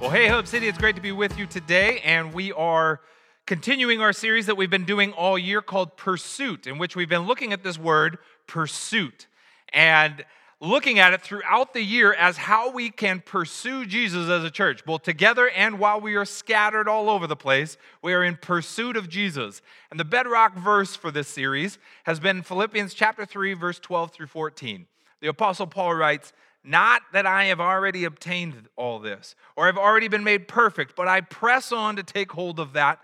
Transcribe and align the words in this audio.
Well, 0.00 0.10
hey, 0.10 0.28
Hub 0.28 0.46
City, 0.46 0.68
it's 0.68 0.78
great 0.78 0.94
to 0.94 1.02
be 1.02 1.10
with 1.10 1.36
you 1.36 1.46
today, 1.46 1.98
and 2.04 2.32
we 2.32 2.52
are 2.52 3.00
continuing 3.46 4.00
our 4.00 4.12
series 4.12 4.46
that 4.46 4.56
we've 4.56 4.70
been 4.70 4.84
doing 4.84 5.10
all 5.10 5.36
year 5.36 5.60
called 5.60 5.96
Pursuit, 5.96 6.68
in 6.68 6.78
which 6.78 6.94
we've 6.94 7.08
been 7.08 7.26
looking 7.26 7.52
at 7.52 7.64
this 7.64 7.76
word, 7.76 8.18
pursuit, 8.46 9.26
and 9.72 10.24
looking 10.60 11.00
at 11.00 11.14
it 11.14 11.22
throughout 11.22 11.74
the 11.74 11.82
year 11.82 12.14
as 12.14 12.36
how 12.36 12.70
we 12.70 12.90
can 12.90 13.20
pursue 13.20 13.84
Jesus 13.84 14.28
as 14.28 14.44
a 14.44 14.52
church, 14.52 14.84
both 14.84 15.02
together 15.02 15.50
and 15.50 15.80
while 15.80 16.00
we 16.00 16.14
are 16.14 16.24
scattered 16.24 16.86
all 16.86 17.10
over 17.10 17.26
the 17.26 17.34
place. 17.34 17.76
We 18.00 18.14
are 18.14 18.22
in 18.22 18.36
pursuit 18.36 18.96
of 18.96 19.08
Jesus. 19.08 19.62
And 19.90 19.98
the 19.98 20.04
bedrock 20.04 20.56
verse 20.56 20.94
for 20.94 21.10
this 21.10 21.26
series 21.26 21.76
has 22.04 22.20
been 22.20 22.42
Philippians 22.42 22.94
chapter 22.94 23.26
3, 23.26 23.54
verse 23.54 23.80
12 23.80 24.12
through 24.12 24.28
14. 24.28 24.86
The 25.20 25.28
Apostle 25.28 25.66
Paul 25.66 25.94
writes, 25.94 26.32
not 26.64 27.02
that 27.12 27.26
I 27.26 27.44
have 27.44 27.60
already 27.60 28.04
obtained 28.04 28.68
all 28.76 28.98
this 28.98 29.34
or 29.56 29.66
have 29.66 29.78
already 29.78 30.08
been 30.08 30.24
made 30.24 30.48
perfect, 30.48 30.96
but 30.96 31.08
I 31.08 31.20
press 31.20 31.72
on 31.72 31.96
to 31.96 32.02
take 32.02 32.32
hold 32.32 32.60
of 32.60 32.72
that 32.74 33.00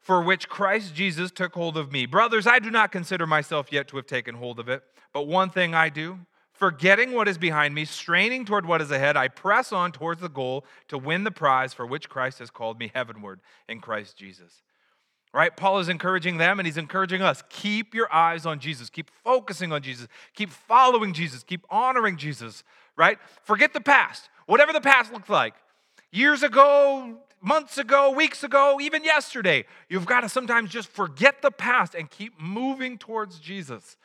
for 0.00 0.22
which 0.22 0.48
Christ 0.48 0.94
Jesus 0.94 1.30
took 1.30 1.54
hold 1.54 1.76
of 1.76 1.92
me. 1.92 2.06
Brothers, 2.06 2.46
I 2.46 2.58
do 2.58 2.70
not 2.70 2.92
consider 2.92 3.26
myself 3.26 3.72
yet 3.72 3.88
to 3.88 3.96
have 3.96 4.06
taken 4.06 4.34
hold 4.34 4.58
of 4.58 4.68
it, 4.68 4.82
but 5.12 5.26
one 5.26 5.50
thing 5.50 5.74
I 5.74 5.90
do, 5.90 6.20
forgetting 6.52 7.12
what 7.12 7.28
is 7.28 7.38
behind 7.38 7.74
me, 7.74 7.84
straining 7.84 8.44
toward 8.44 8.64
what 8.64 8.80
is 8.80 8.90
ahead, 8.90 9.16
I 9.16 9.28
press 9.28 9.72
on 9.72 9.92
towards 9.92 10.20
the 10.20 10.28
goal 10.28 10.64
to 10.88 10.98
win 10.98 11.24
the 11.24 11.30
prize 11.30 11.74
for 11.74 11.86
which 11.86 12.08
Christ 12.08 12.38
has 12.38 12.50
called 12.50 12.78
me 12.78 12.90
heavenward 12.94 13.40
in 13.68 13.80
Christ 13.80 14.16
Jesus. 14.16 14.62
Right? 15.32 15.54
Paul 15.54 15.78
is 15.78 15.88
encouraging 15.88 16.38
them 16.38 16.58
and 16.58 16.66
he's 16.66 16.78
encouraging 16.78 17.20
us. 17.20 17.42
Keep 17.50 17.94
your 17.94 18.12
eyes 18.12 18.46
on 18.46 18.60
Jesus. 18.60 18.88
Keep 18.88 19.10
focusing 19.22 19.72
on 19.72 19.82
Jesus. 19.82 20.08
Keep 20.34 20.50
following 20.50 21.12
Jesus. 21.12 21.42
Keep 21.42 21.66
honoring 21.70 22.16
Jesus, 22.16 22.64
right? 22.96 23.18
Forget 23.42 23.72
the 23.74 23.80
past. 23.80 24.30
Whatever 24.46 24.72
the 24.72 24.80
past 24.80 25.12
looked 25.12 25.28
like. 25.28 25.54
Years 26.10 26.42
ago, 26.42 27.18
months 27.40 27.78
ago, 27.78 28.10
weeks 28.10 28.42
ago, 28.42 28.78
even 28.80 29.04
yesterday. 29.04 29.64
You've 29.88 30.06
got 30.06 30.22
to 30.22 30.28
sometimes 30.28 30.70
just 30.70 30.88
forget 30.88 31.42
the 31.42 31.50
past 31.50 31.94
and 31.94 32.10
keep 32.10 32.40
moving 32.40 32.98
towards 32.98 33.38
Jesus. 33.38 33.96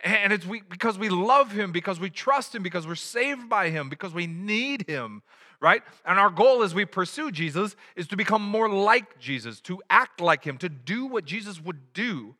And 0.00 0.32
it's 0.32 0.44
we, 0.44 0.62
because 0.68 0.98
we 0.98 1.08
love 1.08 1.52
him, 1.52 1.70
because 1.70 2.00
we 2.00 2.10
trust 2.10 2.54
him, 2.54 2.62
because 2.62 2.86
we're 2.86 2.96
saved 2.96 3.48
by 3.48 3.70
him, 3.70 3.88
because 3.88 4.12
we 4.12 4.26
need 4.26 4.88
him, 4.88 5.22
right? 5.62 5.82
And 6.04 6.18
our 6.18 6.28
goal 6.28 6.64
as 6.64 6.74
we 6.74 6.84
pursue 6.84 7.30
Jesus 7.30 7.76
is 7.94 8.08
to 8.08 8.16
become 8.16 8.42
more 8.42 8.68
like 8.68 9.18
Jesus, 9.20 9.60
to 9.60 9.80
act 9.88 10.20
like 10.20 10.44
him, 10.44 10.58
to 10.58 10.68
do 10.68 11.06
what 11.06 11.24
Jesus 11.24 11.62
would 11.64 11.94
do, 11.94 12.34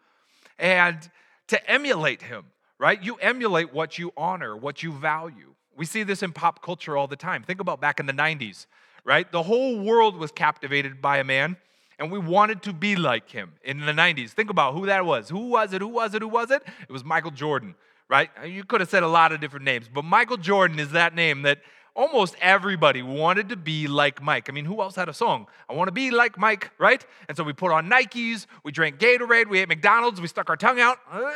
and 0.58 1.08
to 1.46 1.70
emulate 1.70 2.22
him, 2.22 2.46
right? 2.78 3.00
You 3.00 3.14
emulate 3.14 3.72
what 3.72 3.96
you 3.96 4.12
honor, 4.16 4.56
what 4.56 4.82
you 4.82 4.92
value. 4.92 5.54
We 5.76 5.86
see 5.86 6.02
this 6.02 6.24
in 6.24 6.32
pop 6.32 6.62
culture 6.62 6.96
all 6.96 7.06
the 7.06 7.16
time. 7.16 7.44
Think 7.44 7.60
about 7.60 7.80
back 7.80 8.00
in 8.00 8.06
the 8.06 8.12
90s, 8.12 8.66
right? 9.04 9.30
The 9.30 9.44
whole 9.44 9.78
world 9.78 10.16
was 10.16 10.32
captivated 10.32 11.00
by 11.00 11.18
a 11.18 11.24
man 11.24 11.56
and 12.00 12.10
we 12.10 12.18
wanted 12.18 12.62
to 12.62 12.72
be 12.72 12.96
like 12.96 13.30
him 13.30 13.52
in 13.62 13.86
the 13.86 13.92
90s. 13.92 14.30
Think 14.30 14.50
about 14.50 14.74
who 14.74 14.86
that 14.86 15.06
was. 15.06 15.28
Who 15.28 15.50
was 15.50 15.72
it? 15.72 15.80
Who 15.80 15.88
was 15.88 16.14
it? 16.14 16.22
Who 16.22 16.28
was 16.28 16.50
it? 16.50 16.62
It 16.88 16.92
was 16.92 17.04
Michael 17.04 17.30
Jordan, 17.30 17.76
right? 18.08 18.30
You 18.44 18.64
could 18.64 18.80
have 18.80 18.90
said 18.90 19.04
a 19.04 19.08
lot 19.08 19.30
of 19.30 19.40
different 19.40 19.64
names, 19.64 19.88
but 19.92 20.04
Michael 20.04 20.38
Jordan 20.38 20.80
is 20.80 20.90
that 20.90 21.14
name 21.14 21.42
that 21.42 21.60
almost 21.94 22.34
everybody 22.40 23.02
wanted 23.02 23.48
to 23.50 23.56
be 23.56 23.86
like 23.86 24.22
Mike. 24.22 24.48
I 24.48 24.52
mean, 24.52 24.64
who 24.64 24.80
else 24.80 24.96
had 24.96 25.08
a 25.08 25.14
song? 25.14 25.46
I 25.68 25.74
want 25.74 25.88
to 25.88 25.92
be 25.92 26.10
like 26.10 26.38
Mike, 26.38 26.70
right? 26.78 27.04
And 27.28 27.36
so 27.36 27.44
we 27.44 27.52
put 27.52 27.70
on 27.70 27.88
Nikes, 27.88 28.46
we 28.64 28.72
drank 28.72 28.98
Gatorade, 28.98 29.48
we 29.48 29.60
ate 29.60 29.68
McDonald's, 29.68 30.20
we 30.20 30.28
stuck 30.28 30.48
our 30.48 30.56
tongue 30.56 30.80
out 30.80 30.98
uh, 31.10 31.30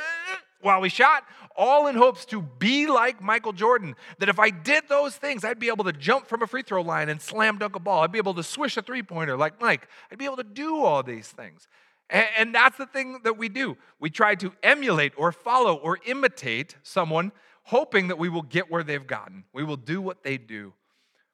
while 0.61 0.81
we 0.81 0.89
shot, 0.89 1.25
all 1.57 1.87
in 1.87 1.97
hopes 1.97 2.25
to 2.27 2.43
be 2.43 2.87
like 2.87 3.21
Michael 3.21 3.53
Jordan. 3.53 3.95
That 4.19 4.29
if 4.29 4.39
I 4.39 4.51
did 4.51 4.85
those 4.89 5.17
things, 5.17 5.45
I'd 5.45 5.59
be 5.59 5.69
able 5.69 5.85
to 5.85 5.93
jump 5.93 6.27
from 6.27 6.43
a 6.43 6.47
free 6.47 6.63
throw 6.63 6.83
line 6.83 7.09
and 7.09 7.21
slam 7.21 7.59
dunk 7.59 7.77
a 7.77 7.81
ball. 7.81 8.03
I'd 8.03 8.13
be 8.13 8.19
able 8.19 8.35
to 8.35 8.43
swish 8.43 8.77
a 8.77 8.83
three 8.83 9.03
pointer 9.03 9.37
like 9.37 9.61
Mike. 9.61 9.89
I'd 10.11 10.19
be 10.19 10.25
able 10.25 10.37
to 10.37 10.45
do 10.45 10.77
all 10.77 11.03
these 11.03 11.29
things. 11.29 11.69
And, 12.09 12.55
that's 12.55 12.79
the 12.79 12.87
thing 12.87 13.19
that 13.25 13.37
we 13.37 13.49
do. 13.49 13.77
We 13.99 14.11
try 14.11 14.37
to 14.37 14.53
emulate 14.63 15.13
or 15.17 15.33
follow 15.33 15.75
or 15.75 15.99
imitate 16.07 16.77
someone 16.85 17.33
hoping 17.67 18.09
that 18.09 18.19
we 18.19 18.29
will 18.29 18.43
get 18.43 18.71
where 18.71 18.85
they've 18.85 19.07
gotten. 19.07 19.45
We 19.53 19.65
will 19.65 19.77
do 19.77 20.01
what 20.01 20.23
they 20.23 20.39
do. 20.39 20.73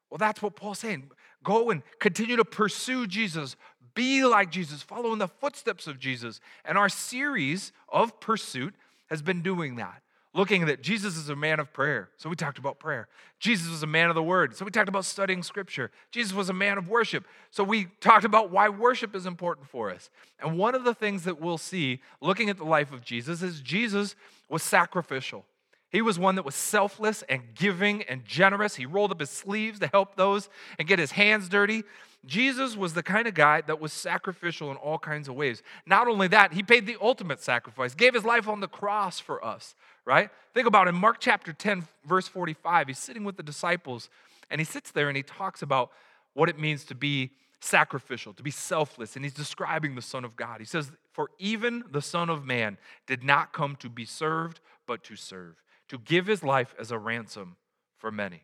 Well, 0.09 0.17
that's 0.17 0.41
what 0.41 0.55
Paul's 0.55 0.79
saying. 0.79 1.11
Go 1.43 1.69
and 1.69 1.83
continue 1.99 2.35
to 2.37 2.45
pursue 2.45 3.05
Jesus, 3.05 3.55
be 3.93 4.25
like 4.25 4.49
Jesus, 4.49 4.81
follow 4.81 5.13
in 5.13 5.19
the 5.19 5.27
footsteps 5.27 5.85
of 5.85 5.99
Jesus. 5.99 6.39
And 6.65 6.77
our 6.77 6.89
series 6.89 7.71
of 7.87 8.19
pursuit 8.19 8.73
has 9.09 9.21
been 9.21 9.43
doing 9.43 9.75
that. 9.75 10.01
Looking 10.33 10.65
that 10.65 10.81
Jesus 10.81 11.17
is 11.17 11.29
a 11.29 11.35
man 11.35 11.59
of 11.59 11.71
prayer. 11.71 12.09
So 12.17 12.27
we 12.29 12.35
talked 12.35 12.57
about 12.57 12.79
prayer. 12.79 13.07
Jesus 13.39 13.69
was 13.69 13.83
a 13.83 13.87
man 13.87 14.09
of 14.09 14.15
the 14.15 14.23
word. 14.23 14.55
So 14.55 14.65
we 14.65 14.71
talked 14.71 14.89
about 14.89 15.05
studying 15.05 15.43
scripture. 15.43 15.91
Jesus 16.09 16.33
was 16.33 16.49
a 16.49 16.53
man 16.53 16.79
of 16.79 16.87
worship. 16.87 17.25
So 17.51 17.63
we 17.63 17.89
talked 18.01 18.25
about 18.25 18.49
why 18.49 18.69
worship 18.69 19.15
is 19.15 19.27
important 19.27 19.67
for 19.67 19.91
us. 19.91 20.09
And 20.39 20.57
one 20.57 20.73
of 20.73 20.83
the 20.83 20.95
things 20.95 21.25
that 21.25 21.39
we'll 21.39 21.59
see 21.59 21.99
looking 22.21 22.49
at 22.49 22.57
the 22.57 22.63
life 22.63 22.91
of 22.91 23.05
Jesus 23.05 23.43
is 23.43 23.61
Jesus 23.61 24.15
was 24.49 24.63
sacrificial. 24.63 25.45
He 25.93 26.01
was 26.01 26.17
one 26.17 26.35
that 26.35 26.43
was 26.43 26.55
selfless 26.55 27.23
and 27.29 27.43
giving 27.53 28.01
and 28.03 28.25
generous. 28.25 28.75
He 28.75 28.87
rolled 28.87 29.11
up 29.11 29.19
his 29.19 29.29
sleeves 29.29 29.79
to 29.79 29.87
help 29.87 30.15
those 30.15 30.49
and 30.79 30.87
get 30.87 30.97
his 30.97 31.11
hands 31.11 31.47
dirty. 31.47 31.83
Jesus 32.25 32.75
was 32.75 32.95
the 32.95 33.03
kind 33.03 33.27
of 33.27 33.35
guy 33.35 33.61
that 33.61 33.79
was 33.79 33.93
sacrificial 33.93 34.71
in 34.71 34.77
all 34.77 34.97
kinds 34.97 35.27
of 35.27 35.35
ways. 35.35 35.61
Not 35.85 36.07
only 36.07 36.27
that, 36.29 36.53
he 36.53 36.63
paid 36.63 36.87
the 36.87 36.97
ultimate 36.99 37.41
sacrifice, 37.41 37.93
gave 37.93 38.15
his 38.15 38.25
life 38.25 38.47
on 38.47 38.59
the 38.59 38.67
cross 38.67 39.19
for 39.19 39.45
us, 39.45 39.75
right? 40.03 40.31
Think 40.55 40.65
about 40.65 40.87
it. 40.87 40.91
in 40.91 40.95
Mark 40.95 41.17
chapter 41.19 41.53
10, 41.53 41.87
verse 42.07 42.27
45. 42.27 42.87
He's 42.87 42.97
sitting 42.97 43.23
with 43.23 43.37
the 43.37 43.43
disciples 43.43 44.09
and 44.49 44.59
he 44.59 44.65
sits 44.65 44.89
there 44.89 45.09
and 45.09 45.17
he 45.17 45.23
talks 45.23 45.61
about 45.61 45.91
what 46.33 46.49
it 46.49 46.57
means 46.57 46.85
to 46.85 46.95
be 46.95 47.29
sacrificial, 47.59 48.33
to 48.33 48.41
be 48.41 48.51
selfless. 48.51 49.15
And 49.15 49.23
he's 49.23 49.33
describing 49.33 49.93
the 49.93 50.01
Son 50.01 50.25
of 50.25 50.35
God. 50.35 50.59
He 50.59 50.65
says, 50.65 50.91
For 51.11 51.29
even 51.37 51.83
the 51.91 52.01
Son 52.01 52.31
of 52.31 52.43
Man 52.43 52.79
did 53.05 53.23
not 53.23 53.53
come 53.53 53.75
to 53.75 53.89
be 53.89 54.05
served, 54.05 54.59
but 54.87 55.03
to 55.03 55.15
serve 55.15 55.57
to 55.89 55.97
give 55.97 56.27
his 56.27 56.43
life 56.43 56.73
as 56.79 56.91
a 56.91 56.97
ransom 56.97 57.57
for 57.97 58.11
many. 58.11 58.43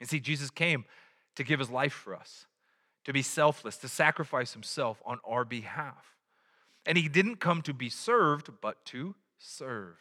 You 0.00 0.06
see, 0.06 0.20
Jesus 0.20 0.50
came 0.50 0.84
to 1.36 1.44
give 1.44 1.58
his 1.58 1.70
life 1.70 1.92
for 1.92 2.14
us, 2.14 2.46
to 3.04 3.12
be 3.12 3.22
selfless, 3.22 3.76
to 3.78 3.88
sacrifice 3.88 4.52
himself 4.52 5.02
on 5.06 5.18
our 5.24 5.44
behalf. 5.44 6.16
And 6.84 6.98
he 6.98 7.08
didn't 7.08 7.36
come 7.36 7.62
to 7.62 7.72
be 7.72 7.88
served, 7.88 8.50
but 8.60 8.84
to 8.86 9.14
serve. 9.38 9.96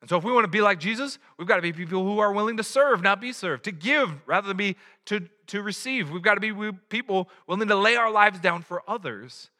And 0.00 0.10
so, 0.10 0.18
if 0.18 0.24
we 0.24 0.32
want 0.32 0.44
to 0.44 0.50
be 0.50 0.60
like 0.60 0.78
Jesus, 0.78 1.18
we've 1.38 1.48
got 1.48 1.56
to 1.56 1.62
be 1.62 1.72
people 1.72 2.04
who 2.04 2.18
are 2.18 2.32
willing 2.32 2.58
to 2.58 2.62
serve, 2.62 3.02
not 3.02 3.20
be 3.20 3.32
served, 3.32 3.64
to 3.64 3.72
give 3.72 4.10
rather 4.26 4.46
than 4.46 4.56
be 4.56 4.76
to, 5.06 5.28
to 5.46 5.62
receive. 5.62 6.10
We've 6.10 6.22
got 6.22 6.34
to 6.34 6.40
be 6.40 6.72
people 6.90 7.30
willing 7.46 7.68
to 7.68 7.74
lay 7.74 7.96
our 7.96 8.10
lives 8.10 8.38
down 8.38 8.62
for 8.62 8.82
others, 8.86 9.50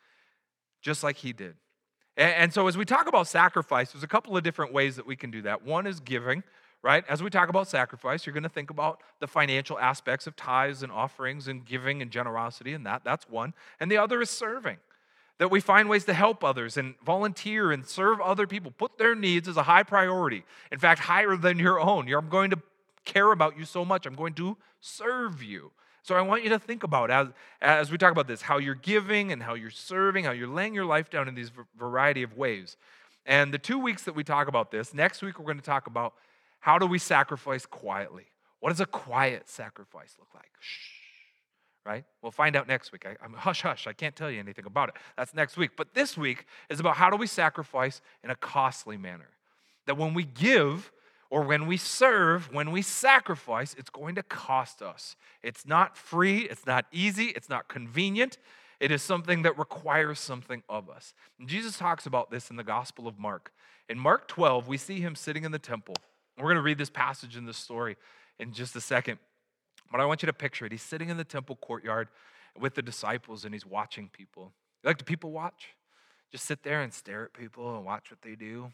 just 0.83 1.03
like 1.03 1.17
he 1.17 1.33
did. 1.33 1.55
And 2.17 2.53
so, 2.53 2.69
as 2.69 2.77
we 2.77 2.85
talk 2.85 3.09
about 3.09 3.27
sacrifice, 3.27 3.93
there's 3.93 4.05
a 4.05 4.09
couple 4.09 4.37
of 4.37 4.45
different 4.45 4.73
ways 4.73 4.97
that 4.97 5.07
we 5.07 5.17
can 5.17 5.31
do 5.31 5.43
that. 5.43 5.65
One 5.65 5.87
is 5.87 5.99
giving, 5.99 6.45
right? 6.81 7.05
As 7.09 7.23
we 7.23 7.31
talk 7.31 7.49
about 7.49 7.67
sacrifice, 7.67 8.25
you're 8.25 8.33
going 8.33 8.45
to 8.45 8.49
think 8.49 8.71
about 8.71 9.01
the 9.19 9.27
financial 9.27 9.79
aspects 9.79 10.29
of 10.29 10.37
tithes 10.37 10.85
and 10.85 10.93
offerings 10.93 11.49
and 11.49 11.65
giving 11.65 12.03
and 12.03 12.13
generosity, 12.13 12.73
and 12.73 12.87
that. 12.87 13.03
That's 13.03 13.29
one. 13.29 13.53
And 13.81 13.91
the 13.91 13.97
other 13.97 14.23
is 14.23 14.31
serving, 14.31 14.77
that 15.39 15.51
we 15.51 15.59
find 15.61 15.89
ways 15.89 16.05
to 16.05 16.15
help 16.15 16.45
others 16.45 16.77
and 16.77 16.95
volunteer 17.05 17.73
and 17.73 17.85
serve 17.85 18.21
other 18.21 18.47
people, 18.47 18.71
put 18.71 18.97
their 18.97 19.17
needs 19.17 19.49
as 19.49 19.57
a 19.57 19.65
high 19.65 19.83
priority. 19.83 20.45
In 20.71 20.79
fact, 20.79 21.01
higher 21.01 21.37
than 21.37 21.59
your 21.59 21.81
own. 21.81 22.09
I'm 22.13 22.29
going 22.29 22.51
to 22.51 22.63
care 23.05 23.33
about 23.33 23.59
you 23.59 23.65
so 23.65 23.85
much, 23.85 24.07
I'm 24.07 24.15
going 24.15 24.35
to 24.35 24.57
serve 24.81 25.43
you. 25.43 25.73
So 26.05 26.15
I 26.15 26.21
want 26.21 26.45
you 26.45 26.51
to 26.51 26.59
think 26.59 26.83
about 26.83 27.11
as, 27.11 27.29
as 27.63 27.91
we 27.91 27.97
talk 27.97 28.13
about 28.13 28.29
this, 28.29 28.43
how 28.43 28.59
you're 28.59 28.75
giving 28.75 29.33
and 29.33 29.43
how 29.43 29.55
you're 29.55 29.71
serving, 29.71 30.27
how 30.27 30.33
you're 30.33 30.47
laying 30.47 30.75
your 30.75 30.85
life 30.85 31.09
down 31.09 31.29
in 31.29 31.35
these 31.35 31.51
variety 31.79 32.23
of 32.23 32.37
ways. 32.37 32.77
And 33.25 33.55
the 33.55 33.59
two 33.59 33.79
weeks 33.79 34.03
that 34.03 34.15
we 34.15 34.23
talk 34.23 34.47
about 34.47 34.71
this, 34.71 34.93
next 34.93 35.23
week 35.23 35.39
we're 35.39 35.47
going 35.47 35.57
to 35.57 35.65
talk 35.65 35.87
about 35.87 36.13
how 36.61 36.79
do 36.79 36.87
we 36.87 36.99
sacrifice 36.99 37.65
quietly? 37.65 38.27
What 38.61 38.69
does 38.69 38.81
a 38.81 38.87
quiet 38.87 39.49
sacrifice 39.49 40.15
look 40.19 40.29
like? 40.35 40.51
Shh, 40.61 40.91
right? 41.87 42.05
We'll 42.21 42.33
find 42.33 42.55
out 42.55 42.69
next 42.69 42.93
week. 42.93 43.07
I, 43.07 43.25
am 43.25 43.33
hush 43.33 43.63
hush. 43.63 43.87
I 43.87 43.95
can't 43.95 44.15
tell 44.15 44.31
you 44.31 44.41
anything 44.41 44.67
about 44.67 44.91
it. 44.91 44.97
That's 45.17 45.33
next 45.33 45.57
week. 45.57 45.71
But 45.75 45.95
this 45.95 46.19
week 46.19 46.45
is 46.69 46.81
about 46.81 46.97
how 46.97 47.09
do 47.09 47.17
we 47.17 47.27
sacrifice 47.27 48.03
in 48.23 48.29
a 48.29 48.37
costly 48.37 48.99
manner? 48.99 49.31
That 49.87 49.97
when 49.97 50.13
we 50.13 50.25
give, 50.25 50.93
or 51.35 51.43
when 51.43 51.67
we 51.67 51.77
serve, 51.77 52.53
when 52.53 52.71
we 52.71 52.81
sacrifice, 52.81 53.75
it's 53.77 53.91
going 53.91 54.15
to 54.15 54.23
cost 54.23 54.81
us. 54.81 55.17
It's 55.43 55.67
not 55.67 55.97
free, 55.97 56.43
it's 56.43 56.65
not 56.65 56.87
easy, 56.93 57.31
it's 57.31 57.49
not 57.49 57.67
convenient. 57.67 58.39
It 58.79 58.93
is 58.93 59.03
something 59.03 59.43
that 59.43 59.59
requires 59.59 60.21
something 60.21 60.63
of 60.69 60.89
us. 60.89 61.13
And 61.41 61.49
Jesus 61.49 61.77
talks 61.77 62.07
about 62.07 62.31
this 62.31 62.51
in 62.51 62.57
the 62.57 62.63
Gospel 62.63 63.09
of 63.09 63.19
Mark. 63.19 63.51
In 63.89 63.99
Mark 63.99 64.29
12, 64.29 64.69
we 64.69 64.77
see 64.77 65.01
him 65.01 65.17
sitting 65.17 65.43
in 65.43 65.51
the 65.51 65.59
temple. 65.59 65.97
We're 66.39 66.45
going 66.45 66.55
to 66.55 66.63
read 66.63 66.79
this 66.79 66.89
passage 66.89 67.37
in 67.37 67.47
this 67.47 67.59
story 67.59 67.97
in 68.39 68.53
just 68.53 68.77
a 68.77 68.81
second. 68.81 69.19
But 69.91 70.01
I 70.01 70.05
want 70.05 70.23
you 70.23 70.27
to 70.27 70.33
picture 70.33 70.67
it. 70.67 70.71
He's 70.71 70.83
sitting 70.83 71.09
in 71.09 71.17
the 71.17 71.25
temple 71.25 71.57
courtyard 71.57 72.11
with 72.57 72.77
the 72.77 72.83
disciples 72.83 73.45
and 73.45 73.53
he's 73.53 73.67
watching 73.67 74.09
people. 74.09 74.53
You 74.85 74.87
like 74.87 74.99
to 74.99 75.05
people 75.05 75.33
watch? 75.33 75.71
Just 76.31 76.45
sit 76.45 76.63
there 76.63 76.81
and 76.81 76.95
stare 76.95 77.25
at 77.25 77.33
people 77.33 77.75
and 77.75 77.85
watch 77.85 78.13
what 78.13 78.23
they 78.23 78.37
do. 78.37 78.71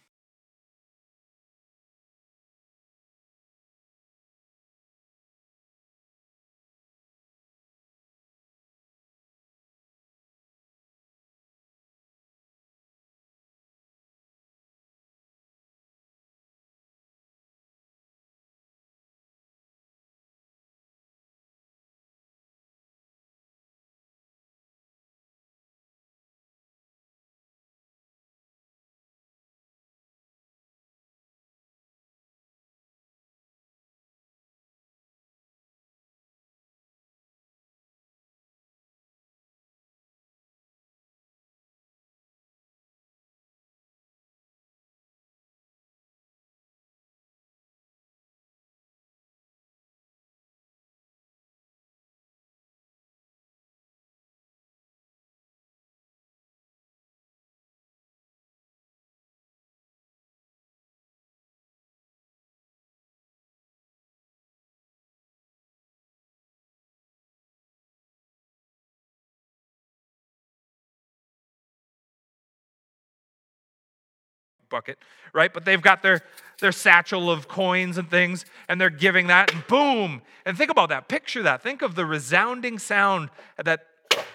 Bucket, 74.70 74.98
right? 75.34 75.52
But 75.52 75.64
they've 75.64 75.82
got 75.82 76.02
their, 76.02 76.22
their 76.60 76.72
satchel 76.72 77.30
of 77.30 77.48
coins 77.48 77.98
and 77.98 78.08
things, 78.08 78.46
and 78.68 78.80
they're 78.80 78.88
giving 78.88 79.26
that, 79.26 79.52
and 79.52 79.66
boom. 79.66 80.22
And 80.46 80.56
think 80.56 80.70
about 80.70 80.88
that. 80.88 81.08
Picture 81.08 81.42
that. 81.42 81.62
Think 81.62 81.82
of 81.82 81.94
the 81.94 82.06
resounding 82.06 82.78
sound 82.78 83.28
that 83.62 83.86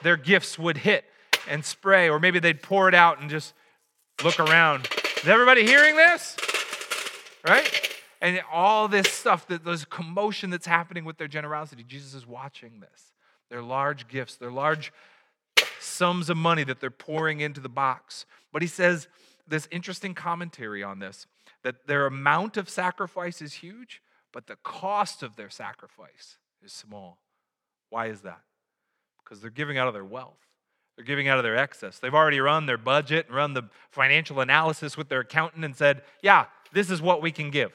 their 0.03 0.17
gifts 0.17 0.59
would 0.59 0.77
hit 0.77 1.05
and 1.49 1.65
spray, 1.65 2.09
or 2.09 2.19
maybe 2.19 2.39
they'd 2.39 2.61
pour 2.61 2.87
it 2.87 2.95
out 2.95 3.19
and 3.19 3.29
just 3.29 3.53
look 4.23 4.39
around. 4.39 4.87
Is 5.21 5.27
everybody 5.27 5.65
hearing 5.65 5.95
this? 5.95 6.35
Right? 7.47 7.91
And 8.21 8.41
all 8.51 8.87
this 8.87 9.07
stuff, 9.09 9.47
that 9.47 9.63
there's 9.63 9.85
commotion 9.85 10.49
that's 10.49 10.67
happening 10.67 11.05
with 11.05 11.17
their 11.17 11.27
generosity. 11.27 11.83
Jesus 11.83 12.13
is 12.13 12.25
watching 12.25 12.79
this. 12.79 13.11
Their 13.49 13.61
large 13.61 14.07
gifts, 14.07 14.35
their 14.35 14.51
large 14.51 14.91
sums 15.79 16.29
of 16.29 16.37
money 16.37 16.63
that 16.63 16.79
they're 16.79 16.89
pouring 16.89 17.41
into 17.41 17.61
the 17.61 17.69
box. 17.69 18.25
But 18.51 18.61
he 18.61 18.67
says 18.67 19.07
this 19.47 19.67
interesting 19.71 20.13
commentary 20.13 20.83
on 20.83 20.99
this 20.99 21.27
that 21.63 21.87
their 21.87 22.05
amount 22.05 22.57
of 22.57 22.69
sacrifice 22.69 23.41
is 23.41 23.53
huge, 23.53 24.01
but 24.31 24.47
the 24.47 24.57
cost 24.57 25.23
of 25.23 25.35
their 25.35 25.49
sacrifice 25.49 26.37
is 26.63 26.71
small. 26.71 27.19
Why 27.89 28.07
is 28.07 28.21
that? 28.21 28.41
Because 29.23 29.41
they're 29.41 29.49
giving 29.49 29.77
out 29.77 29.87
of 29.87 29.93
their 29.93 30.05
wealth. 30.05 30.37
They're 30.95 31.05
giving 31.05 31.27
out 31.27 31.37
of 31.37 31.43
their 31.43 31.57
excess. 31.57 31.99
They've 31.99 32.13
already 32.13 32.39
run 32.39 32.65
their 32.67 32.77
budget 32.77 33.27
and 33.27 33.35
run 33.35 33.53
the 33.53 33.63
financial 33.91 34.39
analysis 34.39 34.95
with 34.95 35.09
their 35.09 35.21
accountant 35.21 35.65
and 35.65 35.75
said, 35.75 36.03
yeah, 36.21 36.45
this 36.71 36.89
is 36.89 37.01
what 37.01 37.21
we 37.21 37.31
can 37.31 37.51
give. 37.51 37.71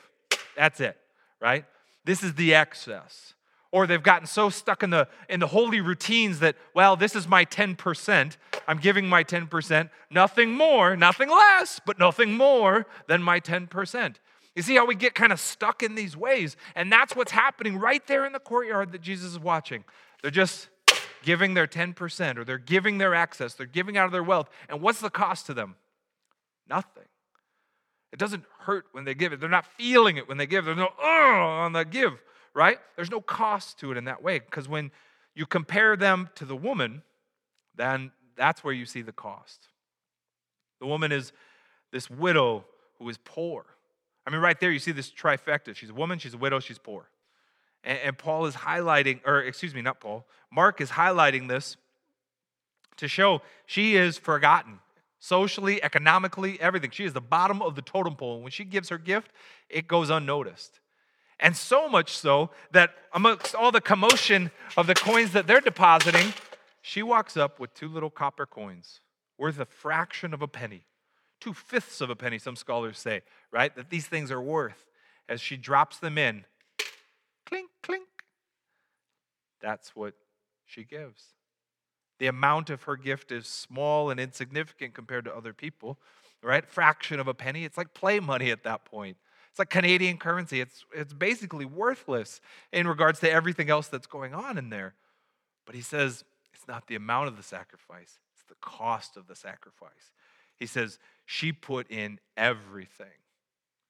That's 0.56 0.80
it, 0.80 0.96
right? 1.40 1.64
This 2.04 2.22
is 2.22 2.34
the 2.34 2.54
excess 2.54 3.34
or 3.72 3.86
they've 3.86 4.02
gotten 4.02 4.26
so 4.26 4.50
stuck 4.50 4.82
in 4.82 4.90
the 4.90 5.08
in 5.28 5.40
the 5.40 5.46
holy 5.46 5.80
routines 5.80 6.40
that 6.40 6.56
well 6.74 6.96
this 6.96 7.14
is 7.14 7.28
my 7.28 7.44
10% 7.44 8.36
i'm 8.66 8.78
giving 8.78 9.08
my 9.08 9.22
10% 9.24 9.90
nothing 10.10 10.52
more 10.52 10.96
nothing 10.96 11.28
less 11.28 11.80
but 11.84 11.98
nothing 11.98 12.36
more 12.36 12.86
than 13.06 13.22
my 13.22 13.40
10% 13.40 14.16
you 14.56 14.62
see 14.62 14.74
how 14.74 14.84
we 14.84 14.94
get 14.94 15.14
kind 15.14 15.32
of 15.32 15.38
stuck 15.38 15.82
in 15.82 15.94
these 15.94 16.16
ways? 16.16 16.56
And 16.74 16.90
that's 16.90 17.14
what's 17.14 17.30
happening 17.30 17.78
right 17.78 18.04
there 18.06 18.26
in 18.26 18.32
the 18.32 18.40
courtyard 18.40 18.92
that 18.92 19.00
jesus 19.00 19.32
is 19.32 19.38
watching. 19.38 19.84
They're 20.22 20.30
just 20.30 20.68
giving 21.22 21.54
their 21.54 21.66
10% 21.66 22.36
or 22.36 22.44
they're 22.44 22.58
giving 22.58 22.98
their 22.98 23.14
access 23.14 23.54
they're 23.54 23.66
giving 23.66 23.96
out 23.96 24.06
of 24.06 24.12
their 24.12 24.22
wealth. 24.22 24.50
And 24.68 24.80
what's 24.80 25.00
the 25.00 25.10
cost 25.10 25.46
to 25.46 25.54
them? 25.54 25.76
Nothing. 26.68 27.04
It 28.12 28.18
doesn't 28.18 28.44
hurt 28.60 28.86
when 28.92 29.04
they 29.04 29.14
give 29.14 29.32
it. 29.32 29.40
They're 29.40 29.48
not 29.48 29.66
feeling 29.78 30.16
it 30.16 30.28
when 30.28 30.36
they 30.36 30.46
give. 30.46 30.64
There's 30.64 30.76
no 30.76 30.90
oh 31.00 31.06
on 31.06 31.72
the 31.72 31.84
give 31.84 32.20
right? 32.54 32.78
There's 32.96 33.10
no 33.10 33.20
cost 33.20 33.78
to 33.80 33.92
it 33.92 33.96
in 33.96 34.04
that 34.04 34.22
way 34.22 34.38
because 34.38 34.68
when 34.68 34.90
you 35.34 35.46
compare 35.46 35.96
them 35.96 36.28
to 36.36 36.44
the 36.44 36.56
woman, 36.56 37.02
then 37.76 38.12
that's 38.36 38.64
where 38.64 38.74
you 38.74 38.86
see 38.86 39.02
the 39.02 39.12
cost. 39.12 39.68
The 40.80 40.86
woman 40.86 41.12
is 41.12 41.32
this 41.92 42.10
widow 42.10 42.64
who 42.98 43.08
is 43.08 43.18
poor. 43.24 43.64
I 44.26 44.30
mean, 44.30 44.40
right 44.40 44.58
there, 44.58 44.70
you 44.70 44.78
see 44.78 44.92
this 44.92 45.10
trifecta. 45.10 45.74
She's 45.74 45.90
a 45.90 45.94
woman, 45.94 46.18
she's 46.18 46.34
a 46.34 46.38
widow, 46.38 46.60
she's 46.60 46.78
poor. 46.78 47.08
And, 47.84 47.98
and 48.04 48.18
Paul 48.18 48.46
is 48.46 48.54
highlighting, 48.54 49.20
or 49.26 49.42
excuse 49.42 49.74
me, 49.74 49.82
not 49.82 50.00
Paul, 50.00 50.26
Mark 50.52 50.80
is 50.80 50.90
highlighting 50.90 51.48
this 51.48 51.76
to 52.96 53.08
show 53.08 53.42
she 53.66 53.96
is 53.96 54.18
forgotten 54.18 54.80
socially, 55.18 55.82
economically, 55.82 56.60
everything. 56.60 56.90
She 56.90 57.04
is 57.04 57.12
the 57.12 57.20
bottom 57.20 57.62
of 57.62 57.74
the 57.76 57.82
totem 57.82 58.16
pole. 58.16 58.42
When 58.42 58.50
she 58.50 58.64
gives 58.64 58.88
her 58.88 58.98
gift, 58.98 59.30
it 59.68 59.86
goes 59.86 60.10
unnoticed. 60.10 60.79
And 61.40 61.56
so 61.56 61.88
much 61.88 62.16
so 62.16 62.50
that 62.70 62.94
amongst 63.12 63.54
all 63.54 63.72
the 63.72 63.80
commotion 63.80 64.50
of 64.76 64.86
the 64.86 64.94
coins 64.94 65.32
that 65.32 65.46
they're 65.46 65.60
depositing, 65.60 66.34
she 66.82 67.02
walks 67.02 67.36
up 67.36 67.58
with 67.58 67.74
two 67.74 67.88
little 67.88 68.10
copper 68.10 68.46
coins 68.46 69.00
worth 69.38 69.58
a 69.58 69.64
fraction 69.64 70.34
of 70.34 70.42
a 70.42 70.48
penny, 70.48 70.82
two 71.40 71.54
fifths 71.54 72.02
of 72.02 72.10
a 72.10 72.14
penny, 72.14 72.38
some 72.38 72.56
scholars 72.56 72.98
say, 72.98 73.22
right? 73.50 73.74
That 73.74 73.88
these 73.88 74.06
things 74.06 74.30
are 74.30 74.40
worth. 74.40 74.86
As 75.28 75.40
she 75.40 75.56
drops 75.56 75.98
them 75.98 76.18
in, 76.18 76.44
clink, 77.46 77.70
clink. 77.82 78.06
That's 79.62 79.96
what 79.96 80.14
she 80.66 80.84
gives. 80.84 81.24
The 82.18 82.26
amount 82.26 82.68
of 82.68 82.82
her 82.82 82.96
gift 82.96 83.32
is 83.32 83.46
small 83.46 84.10
and 84.10 84.20
insignificant 84.20 84.92
compared 84.92 85.24
to 85.24 85.34
other 85.34 85.54
people, 85.54 85.98
right? 86.42 86.66
Fraction 86.66 87.18
of 87.18 87.28
a 87.28 87.34
penny. 87.34 87.64
It's 87.64 87.78
like 87.78 87.94
play 87.94 88.20
money 88.20 88.50
at 88.50 88.64
that 88.64 88.84
point. 88.84 89.16
It's 89.50 89.58
like 89.58 89.70
Canadian 89.70 90.16
currency. 90.16 90.60
It's, 90.60 90.84
it's 90.94 91.12
basically 91.12 91.64
worthless 91.64 92.40
in 92.72 92.86
regards 92.86 93.20
to 93.20 93.30
everything 93.30 93.68
else 93.68 93.88
that's 93.88 94.06
going 94.06 94.32
on 94.34 94.58
in 94.58 94.70
there. 94.70 94.94
But 95.66 95.74
he 95.74 95.82
says 95.82 96.24
it's 96.54 96.68
not 96.68 96.86
the 96.86 96.94
amount 96.94 97.28
of 97.28 97.36
the 97.36 97.42
sacrifice, 97.42 98.18
it's 98.34 98.44
the 98.48 98.56
cost 98.60 99.16
of 99.16 99.26
the 99.26 99.34
sacrifice. 99.34 100.12
He 100.56 100.66
says 100.66 100.98
she 101.26 101.52
put 101.52 101.90
in 101.90 102.20
everything. 102.36 103.06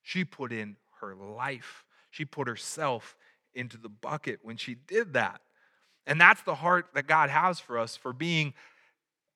She 0.02 0.24
put 0.24 0.52
in 0.52 0.76
her 1.00 1.14
life. 1.14 1.84
She 2.10 2.24
put 2.24 2.48
herself 2.48 3.16
into 3.54 3.76
the 3.76 3.88
bucket 3.88 4.40
when 4.42 4.56
she 4.56 4.74
did 4.74 5.12
that. 5.14 5.40
And 6.06 6.20
that's 6.20 6.42
the 6.42 6.54
heart 6.54 6.88
that 6.94 7.06
God 7.06 7.28
has 7.28 7.60
for 7.60 7.78
us 7.78 7.96
for 7.96 8.12
being 8.12 8.54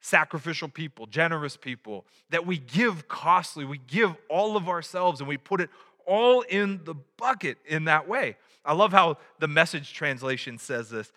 sacrificial 0.01 0.69
people, 0.69 1.07
generous 1.07 1.57
people, 1.57 2.07
that 2.31 2.47
we 2.47 2.59
give 2.59 3.09
costly, 3.09 3.65
we 3.65 3.79
give 3.79 4.15
all 4.29 4.57
of 4.57 4.69
ourselves 4.69 5.21
and 5.21 5.29
we 5.29 5.37
put 5.37 5.61
it 5.61 5.71
all 6.07 6.43
in 6.43 6.81
the 6.85 6.95
bucket 7.17 7.59
in 7.67 7.85
that 7.85 8.09
way. 8.09 8.37
I 8.65 8.73
love 8.73 8.93
how 8.93 9.19
the 9.39 9.49
message 9.49 9.93
translation 9.93 10.59
says 10.59 10.91
this 10.91 11.13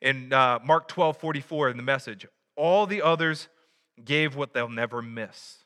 in 0.00 0.32
uh, 0.32 0.58
Mark 0.64 0.88
12 0.88 1.16
44 1.18 1.70
in 1.70 1.76
the 1.76 1.82
message. 1.82 2.26
All 2.56 2.86
the 2.86 3.02
others 3.02 3.48
gave 4.04 4.36
what 4.36 4.52
they'll 4.52 4.68
never 4.68 5.02
miss. 5.02 5.64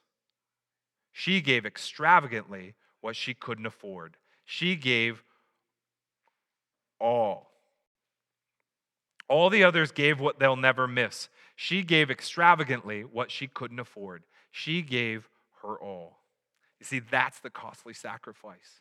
She 1.12 1.40
gave 1.40 1.66
extravagantly 1.66 2.74
what 3.00 3.16
she 3.16 3.34
couldn't 3.34 3.66
afford. 3.66 4.16
She 4.44 4.76
gave 4.76 5.22
all. 7.00 7.50
All 9.28 9.50
the 9.50 9.64
others 9.64 9.92
gave 9.92 10.20
what 10.20 10.38
they'll 10.38 10.56
never 10.56 10.88
miss. 10.88 11.28
She 11.54 11.82
gave 11.82 12.10
extravagantly 12.10 13.02
what 13.02 13.30
she 13.30 13.46
couldn't 13.46 13.78
afford. 13.78 14.24
She 14.50 14.82
gave 14.82 15.28
her 15.62 15.76
all. 15.76 16.19
You 16.80 16.86
see, 16.86 16.98
that's 16.98 17.38
the 17.40 17.50
costly 17.50 17.92
sacrifice, 17.92 18.80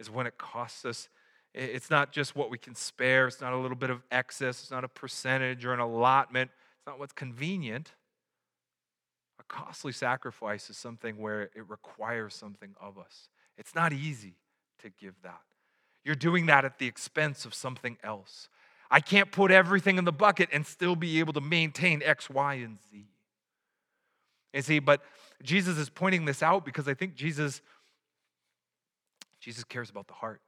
is 0.00 0.10
when 0.10 0.26
it 0.26 0.36
costs 0.36 0.84
us. 0.84 1.08
It's 1.54 1.90
not 1.90 2.12
just 2.12 2.34
what 2.34 2.50
we 2.50 2.58
can 2.58 2.74
spare, 2.74 3.28
it's 3.28 3.40
not 3.40 3.52
a 3.52 3.58
little 3.58 3.76
bit 3.76 3.90
of 3.90 4.02
excess, 4.10 4.62
it's 4.62 4.70
not 4.70 4.84
a 4.84 4.88
percentage 4.88 5.64
or 5.64 5.72
an 5.72 5.80
allotment, 5.80 6.50
it's 6.78 6.86
not 6.86 6.98
what's 6.98 7.12
convenient. 7.12 7.92
A 9.38 9.44
costly 9.44 9.92
sacrifice 9.92 10.70
is 10.70 10.76
something 10.76 11.18
where 11.18 11.42
it 11.42 11.68
requires 11.68 12.34
something 12.34 12.74
of 12.80 12.98
us. 12.98 13.28
It's 13.58 13.74
not 13.74 13.92
easy 13.92 14.34
to 14.80 14.88
give 14.88 15.14
that. 15.22 15.42
You're 16.04 16.14
doing 16.14 16.46
that 16.46 16.64
at 16.64 16.78
the 16.78 16.86
expense 16.86 17.44
of 17.44 17.54
something 17.54 17.98
else. 18.02 18.48
I 18.90 19.00
can't 19.00 19.30
put 19.30 19.50
everything 19.50 19.98
in 19.98 20.04
the 20.04 20.12
bucket 20.12 20.48
and 20.52 20.66
still 20.66 20.96
be 20.96 21.20
able 21.20 21.32
to 21.34 21.40
maintain 21.40 22.02
X, 22.02 22.28
Y, 22.28 22.54
and 22.54 22.78
Z. 22.90 23.06
You 24.52 24.62
see, 24.62 24.78
but 24.78 25.02
Jesus 25.42 25.78
is 25.78 25.88
pointing 25.88 26.24
this 26.24 26.42
out 26.42 26.64
because 26.64 26.88
I 26.88 26.94
think 26.94 27.14
Jesus 27.14 27.62
Jesus 29.40 29.64
cares 29.64 29.90
about 29.90 30.06
the 30.06 30.14
heart. 30.14 30.40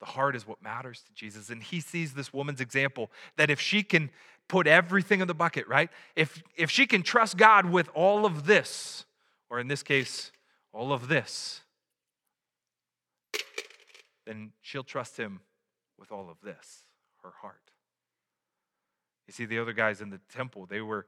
The 0.00 0.06
heart 0.06 0.36
is 0.36 0.46
what 0.46 0.62
matters 0.62 1.02
to 1.06 1.12
Jesus. 1.14 1.48
And 1.48 1.62
he 1.62 1.80
sees 1.80 2.12
this 2.12 2.34
woman's 2.34 2.60
example 2.60 3.10
that 3.36 3.48
if 3.48 3.60
she 3.60 3.82
can 3.82 4.10
put 4.46 4.66
everything 4.66 5.20
in 5.20 5.28
the 5.28 5.34
bucket, 5.34 5.66
right? 5.68 5.90
If 6.16 6.42
if 6.56 6.70
she 6.70 6.86
can 6.86 7.02
trust 7.02 7.36
God 7.36 7.66
with 7.66 7.88
all 7.94 8.26
of 8.26 8.46
this, 8.46 9.04
or 9.48 9.58
in 9.58 9.68
this 9.68 9.82
case, 9.82 10.32
all 10.72 10.92
of 10.92 11.08
this, 11.08 11.62
then 14.26 14.52
she'll 14.60 14.84
trust 14.84 15.16
him 15.16 15.40
with 15.98 16.12
all 16.12 16.28
of 16.30 16.36
this, 16.42 16.84
her 17.22 17.32
heart. 17.40 17.70
You 19.26 19.32
see, 19.32 19.44
the 19.44 19.58
other 19.58 19.72
guys 19.72 20.00
in 20.00 20.10
the 20.10 20.20
temple, 20.32 20.66
they 20.66 20.80
were 20.80 21.06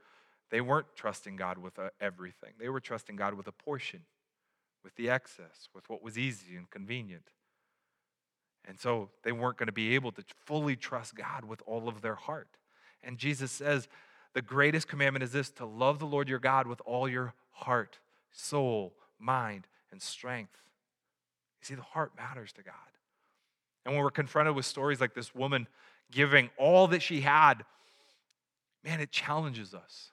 they 0.53 0.61
weren't 0.61 0.87
trusting 0.95 1.35
God 1.35 1.59
with 1.59 1.79
uh, 1.79 1.89
everything, 2.01 2.51
they 2.61 2.69
were 2.69 2.79
trusting 2.79 3.17
God 3.17 3.35
with 3.35 3.49
a 3.49 3.53
portion, 3.53 4.03
with 4.85 4.95
the 4.95 5.11
excess, 5.11 5.69
with 5.75 5.89
what 5.91 6.03
was 6.03 6.17
easy 6.17 6.55
and 6.55 6.71
convenient. 6.71 7.31
And 8.69 8.79
so 8.79 9.09
they 9.25 9.33
weren't 9.33 9.57
going 9.57 9.67
to 9.67 9.73
be 9.73 9.97
able 9.97 10.13
to 10.13 10.23
fully 10.45 10.77
trust 10.77 11.17
God 11.17 11.45
with 11.45 11.63
all 11.67 11.89
of 11.89 12.01
their 12.01 12.15
heart. 12.15 12.59
And 13.03 13.19
Jesus 13.19 13.51
says, 13.51 13.89
the 14.35 14.43
greatest 14.43 14.87
commandment 14.87 15.25
is 15.25 15.33
this 15.33 15.51
to 15.53 15.67
love 15.67 15.99
the 15.99 16.07
Lord 16.07 16.29
your 16.29 16.39
God 16.39 16.67
with 16.67 16.81
all 16.85 17.09
your 17.09 17.35
heart, 17.51 17.99
soul, 18.31 18.95
mind, 19.19 19.67
and 19.91 20.01
strength. 20.01 20.57
You 21.61 21.67
see, 21.67 21.75
the 21.75 21.83
heart 21.83 22.13
matters 22.17 22.53
to 22.53 22.63
God. 22.63 22.75
And 23.85 23.95
when 23.95 24.05
we're 24.05 24.11
confronted 24.11 24.55
with 24.55 24.67
stories 24.67 25.01
like 25.01 25.15
this 25.15 25.35
woman 25.35 25.67
giving 26.11 26.51
all 26.57 26.87
that 26.89 27.03
she 27.03 27.23
had, 27.23 27.65
man, 28.85 29.01
it 29.01 29.11
challenges 29.11 29.75
us. 29.75 30.12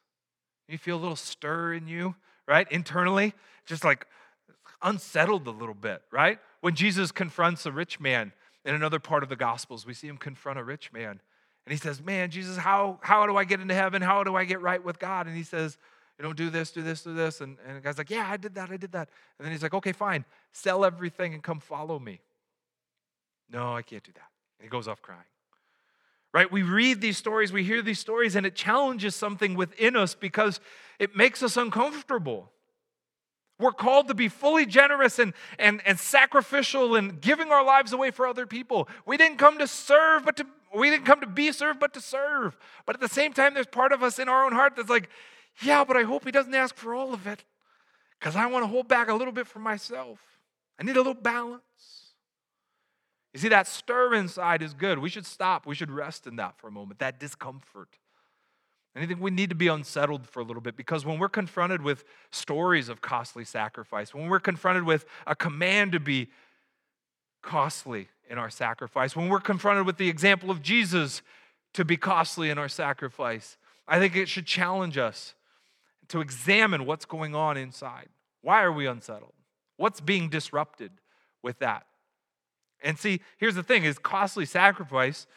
You 0.69 0.77
feel 0.77 0.97
a 0.97 1.01
little 1.01 1.15
stir 1.15 1.73
in 1.73 1.87
you, 1.87 2.15
right? 2.47 2.71
Internally, 2.71 3.33
just 3.65 3.83
like 3.83 4.05
unsettled 4.81 5.47
a 5.47 5.51
little 5.51 5.73
bit, 5.73 6.01
right? 6.11 6.39
When 6.61 6.75
Jesus 6.75 7.11
confronts 7.11 7.65
a 7.65 7.71
rich 7.71 7.99
man 7.99 8.33
in 8.63 8.75
another 8.75 8.99
part 8.99 9.23
of 9.23 9.29
the 9.29 9.35
Gospels, 9.35 9.85
we 9.85 9.93
see 9.93 10.07
him 10.07 10.17
confront 10.17 10.59
a 10.59 10.63
rich 10.63 10.93
man. 10.93 11.21
And 11.65 11.71
he 11.71 11.77
says, 11.77 12.01
Man, 12.01 12.31
Jesus, 12.31 12.57
how, 12.57 12.99
how 13.01 13.25
do 13.25 13.35
I 13.35 13.43
get 13.43 13.59
into 13.59 13.73
heaven? 13.73 14.01
How 14.01 14.23
do 14.23 14.35
I 14.35 14.45
get 14.45 14.61
right 14.61 14.83
with 14.83 14.99
God? 14.99 15.27
And 15.27 15.35
he 15.35 15.43
says, 15.43 15.77
you 16.19 16.25
know, 16.25 16.33
do 16.33 16.49
this, 16.49 16.71
do 16.71 16.81
this, 16.81 17.03
do 17.03 17.13
this. 17.13 17.39
And, 17.39 17.57
and 17.65 17.77
the 17.77 17.81
guy's 17.81 17.97
like, 17.97 18.09
yeah, 18.09 18.27
I 18.29 18.35
did 18.35 18.55
that, 18.55 18.69
I 18.69 18.77
did 18.77 18.91
that. 18.91 19.09
And 19.37 19.45
then 19.45 19.53
he's 19.53 19.63
like, 19.63 19.73
okay, 19.73 19.93
fine, 19.93 20.25
sell 20.51 20.83
everything 20.83 21.33
and 21.33 21.41
come 21.41 21.61
follow 21.61 21.97
me. 21.97 22.19
No, 23.49 23.73
I 23.73 23.81
can't 23.81 24.03
do 24.03 24.11
that. 24.11 24.27
And 24.59 24.65
he 24.65 24.69
goes 24.69 24.89
off 24.89 25.01
crying. 25.01 25.21
Right? 26.31 26.51
We 26.51 26.61
read 26.61 27.01
these 27.01 27.17
stories, 27.17 27.51
we 27.51 27.63
hear 27.63 27.81
these 27.81 27.99
stories, 27.99 28.35
and 28.35 28.45
it 28.45 28.55
challenges 28.55 29.15
something 29.15 29.55
within 29.55 29.95
us 29.95 30.13
because 30.13 30.59
it 30.99 31.15
makes 31.15 31.41
us 31.41 31.57
uncomfortable. 31.57 32.51
We're 33.59 33.71
called 33.71 34.07
to 34.07 34.13
be 34.13 34.29
fully 34.29 34.65
generous 34.65 35.19
and, 35.19 35.33
and, 35.57 35.81
and 35.85 35.99
sacrificial 35.99 36.95
and 36.95 37.19
giving 37.19 37.51
our 37.51 37.65
lives 37.65 37.91
away 37.91 38.11
for 38.11 38.25
other 38.25 38.45
people. 38.45 38.87
We 39.05 39.17
didn't 39.17 39.37
come 39.37 39.57
to 39.57 39.67
serve, 39.67 40.23
but 40.23 40.37
to 40.37 40.45
we 40.75 40.89
didn't 40.89 41.05
come 41.05 41.21
to 41.21 41.27
be 41.27 41.51
served, 41.51 41.79
but 41.79 41.93
to 41.95 42.01
serve. 42.01 42.57
But 42.85 42.95
at 42.95 43.01
the 43.01 43.09
same 43.09 43.33
time, 43.33 43.53
there's 43.55 43.67
part 43.67 43.91
of 43.91 44.03
us 44.03 44.19
in 44.19 44.29
our 44.29 44.45
own 44.45 44.51
heart 44.51 44.75
that's 44.75 44.89
like, 44.89 45.09
yeah, 45.61 45.83
but 45.83 45.97
I 45.97 46.03
hope 46.03 46.25
he 46.25 46.31
doesn't 46.31 46.53
ask 46.53 46.75
for 46.75 46.93
all 46.93 47.13
of 47.13 47.27
it. 47.27 47.43
Because 48.19 48.35
I 48.35 48.45
want 48.45 48.63
to 48.63 48.67
hold 48.67 48.87
back 48.87 49.09
a 49.09 49.13
little 49.13 49.33
bit 49.33 49.47
for 49.47 49.59
myself. 49.59 50.19
I 50.79 50.83
need 50.83 50.95
a 50.95 50.99
little 50.99 51.13
balance. 51.13 51.61
You 53.33 53.39
see, 53.39 53.49
that 53.49 53.67
stir 53.67 54.13
inside 54.13 54.61
is 54.61 54.73
good. 54.73 54.99
We 54.99 55.09
should 55.09 55.25
stop. 55.25 55.65
We 55.65 55.75
should 55.75 55.91
rest 55.91 56.25
in 56.25 56.37
that 56.37 56.57
for 56.57 56.67
a 56.67 56.71
moment, 56.71 56.99
that 56.99 57.19
discomfort. 57.19 57.89
And 58.95 59.03
I 59.03 59.07
think 59.07 59.21
we 59.21 59.31
need 59.31 59.49
to 59.49 59.55
be 59.55 59.67
unsettled 59.67 60.27
for 60.27 60.39
a 60.39 60.43
little 60.43 60.61
bit 60.61 60.75
because 60.75 61.05
when 61.05 61.19
we're 61.19 61.29
confronted 61.29 61.81
with 61.83 62.03
stories 62.31 62.89
of 62.89 63.01
costly 63.01 63.45
sacrifice, 63.45 64.13
when 64.13 64.27
we're 64.27 64.39
confronted 64.39 64.83
with 64.83 65.05
a 65.27 65.35
command 65.35 65.91
to 65.91 65.99
be 65.99 66.29
costly 67.43 68.09
in 68.29 68.37
our 68.37 68.49
sacrifice, 68.49 69.15
when 69.15 69.29
we're 69.29 69.39
confronted 69.39 69.85
with 69.85 69.97
the 69.97 70.09
example 70.09 70.49
of 70.49 70.61
Jesus 70.61 71.21
to 71.73 71.85
be 71.85 71.97
costly 71.97 72.49
in 72.49 72.57
our 72.57 72.67
sacrifice, 72.67 73.57
I 73.87 73.99
think 73.99 74.15
it 74.15 74.27
should 74.27 74.47
challenge 74.47 74.97
us 74.97 75.35
to 76.07 76.19
examine 76.19 76.85
what's 76.85 77.05
going 77.05 77.35
on 77.35 77.57
inside. 77.57 78.09
Why 78.41 78.63
are 78.63 78.71
we 78.71 78.87
unsettled? 78.87 79.33
What's 79.77 80.01
being 80.01 80.29
disrupted 80.29 80.91
with 81.43 81.59
that? 81.59 81.85
And 82.81 82.97
see, 82.97 83.21
here's 83.37 83.55
the 83.55 83.63
thing 83.63 83.83
is 83.83 83.99
costly 83.99 84.45
sacrifice, 84.45 85.27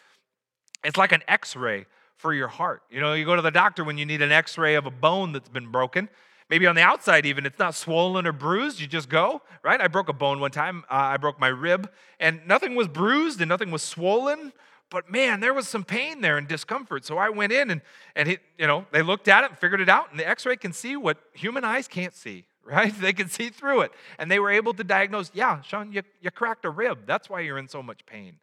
it's 0.84 0.96
like 0.96 1.12
an 1.12 1.22
x-ray 1.28 1.86
for 2.16 2.32
your 2.32 2.48
heart. 2.48 2.82
You 2.90 3.00
know, 3.00 3.14
you 3.14 3.24
go 3.24 3.36
to 3.36 3.42
the 3.42 3.50
doctor 3.50 3.84
when 3.84 3.98
you 3.98 4.06
need 4.06 4.22
an 4.22 4.32
x 4.32 4.56
ray 4.56 4.74
of 4.74 4.86
a 4.86 4.90
bone 4.90 5.32
that's 5.32 5.48
been 5.48 5.70
broken. 5.70 6.08
Maybe 6.50 6.66
on 6.66 6.74
the 6.74 6.82
outside, 6.82 7.24
even, 7.24 7.46
it's 7.46 7.58
not 7.58 7.74
swollen 7.74 8.26
or 8.26 8.32
bruised. 8.32 8.78
You 8.78 8.86
just 8.86 9.08
go, 9.08 9.40
right? 9.64 9.80
I 9.80 9.88
broke 9.88 10.08
a 10.08 10.12
bone 10.12 10.38
one 10.38 10.50
time. 10.50 10.84
Uh, 10.90 10.94
I 10.94 11.16
broke 11.16 11.40
my 11.40 11.48
rib, 11.48 11.90
and 12.20 12.46
nothing 12.46 12.74
was 12.74 12.88
bruised 12.88 13.40
and 13.40 13.48
nothing 13.48 13.70
was 13.70 13.82
swollen. 13.82 14.52
But 14.90 15.10
man, 15.10 15.40
there 15.40 15.54
was 15.54 15.66
some 15.66 15.82
pain 15.82 16.20
there 16.20 16.36
and 16.36 16.46
discomfort. 16.46 17.06
So 17.06 17.16
I 17.16 17.30
went 17.30 17.52
in 17.52 17.70
and, 17.70 17.80
and 18.14 18.28
he, 18.28 18.38
you 18.58 18.66
know, 18.66 18.84
they 18.92 19.00
looked 19.00 19.26
at 19.26 19.44
it 19.44 19.50
and 19.50 19.58
figured 19.58 19.80
it 19.80 19.88
out. 19.88 20.10
And 20.10 20.20
the 20.20 20.28
x 20.28 20.44
ray 20.44 20.56
can 20.56 20.74
see 20.74 20.96
what 20.96 21.16
human 21.32 21.64
eyes 21.64 21.88
can't 21.88 22.14
see, 22.14 22.44
right? 22.64 22.92
They 23.00 23.12
can 23.12 23.28
see 23.28 23.50
through 23.50 23.82
it. 23.82 23.92
And 24.18 24.30
they 24.30 24.38
were 24.38 24.50
able 24.50 24.74
to 24.74 24.84
diagnose, 24.84 25.30
yeah, 25.34 25.60
Sean, 25.62 25.92
you, 25.92 26.02
you 26.20 26.30
cracked 26.30 26.64
a 26.64 26.70
rib. 26.70 27.06
That's 27.06 27.28
why 27.28 27.40
you're 27.40 27.58
in 27.58 27.68
so 27.68 27.82
much 27.82 28.06
pain. 28.06 28.36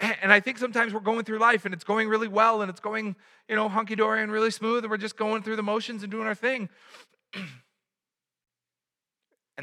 And 0.00 0.32
I 0.32 0.40
think 0.40 0.58
sometimes 0.58 0.92
we're 0.92 1.00
going 1.00 1.24
through 1.24 1.38
life 1.38 1.64
and 1.64 1.72
it's 1.72 1.84
going 1.84 2.08
really 2.08 2.26
well 2.26 2.62
and 2.62 2.70
it's 2.70 2.80
going, 2.80 3.14
you 3.48 3.54
know, 3.54 3.68
hunky 3.68 3.94
dory 3.94 4.22
and 4.22 4.32
really 4.32 4.50
smooth 4.50 4.82
and 4.82 4.90
we're 4.90 4.96
just 4.96 5.16
going 5.16 5.42
through 5.42 5.56
the 5.56 5.62
motions 5.62 6.02
and 6.02 6.10
doing 6.10 6.26
our 6.26 6.34
thing. 6.34 6.68
and 7.34 7.44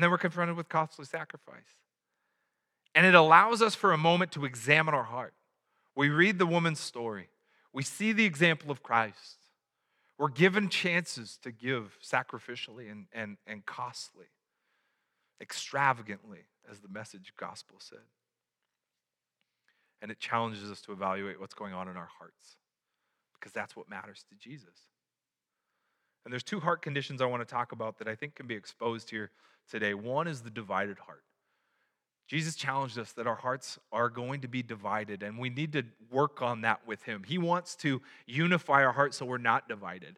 then 0.02 0.10
we're 0.10 0.18
confronted 0.18 0.56
with 0.56 0.70
costly 0.70 1.04
sacrifice. 1.04 1.76
And 2.96 3.06
it 3.06 3.14
allows 3.14 3.62
us 3.62 3.76
for 3.76 3.92
a 3.92 3.98
moment 3.98 4.32
to 4.34 4.46
examine 4.46 4.94
our 4.94 5.04
heart. 5.04 5.34
We 5.96 6.08
read 6.08 6.40
the 6.40 6.46
woman's 6.46 6.80
story, 6.80 7.28
we 7.74 7.84
see 7.84 8.14
the 8.14 8.26
example 8.26 8.72
of 8.72 8.82
Christ. 8.82 9.41
We're 10.22 10.30
given 10.30 10.70
chances 10.70 11.40
to 11.42 11.52
give 11.52 11.98
sacrificially 12.00 12.92
and, 12.92 13.08
and, 13.12 13.38
and 13.48 13.66
costly, 13.66 14.28
extravagantly, 15.42 16.42
as 16.70 16.80
the 16.82 16.88
message 16.88 17.34
gospel 17.38 17.78
said 17.80 18.06
and 20.00 20.12
it 20.12 20.20
challenges 20.20 20.70
us 20.70 20.80
to 20.82 20.92
evaluate 20.92 21.40
what's 21.40 21.56
going 21.56 21.74
on 21.74 21.88
in 21.88 21.98
our 21.98 22.10
hearts 22.20 22.58
because 23.40 23.52
that's 23.52 23.76
what 23.76 23.90
matters 23.90 24.24
to 24.30 24.36
Jesus. 24.36 24.90
And 26.24 26.32
there's 26.32 26.44
two 26.44 26.60
heart 26.60 26.84
conditions 26.84 27.20
I 27.20 27.26
want 27.26 27.42
to 27.42 27.52
talk 27.52 27.72
about 27.72 27.98
that 27.98 28.08
I 28.08 28.14
think 28.14 28.36
can 28.36 28.46
be 28.46 28.54
exposed 28.54 29.10
here 29.10 29.32
today. 29.72 29.96
One 29.96 30.28
is 30.28 30.42
the 30.42 30.52
divided 30.52 31.00
heart. 31.00 31.24
Jesus 32.28 32.56
challenged 32.56 32.98
us 32.98 33.12
that 33.14 33.28
our 33.28 33.36
hearts 33.36 33.78
are 33.92 34.10
going 34.10 34.42
to 34.42 34.48
be 34.48 34.64
divided, 34.64 35.22
and 35.22 35.38
we 35.38 35.50
need 35.50 35.74
to 35.74 35.84
work 36.10 36.42
on 36.42 36.62
that 36.62 36.80
with 36.88 37.04
Him. 37.04 37.24
He 37.24 37.38
wants 37.38 37.76
to 37.78 38.02
unify 38.26 38.84
our 38.86 38.94
hearts 38.94 39.18
so 39.18 39.26
we're 39.26 39.38
not 39.38 39.68
divided. 39.68 40.18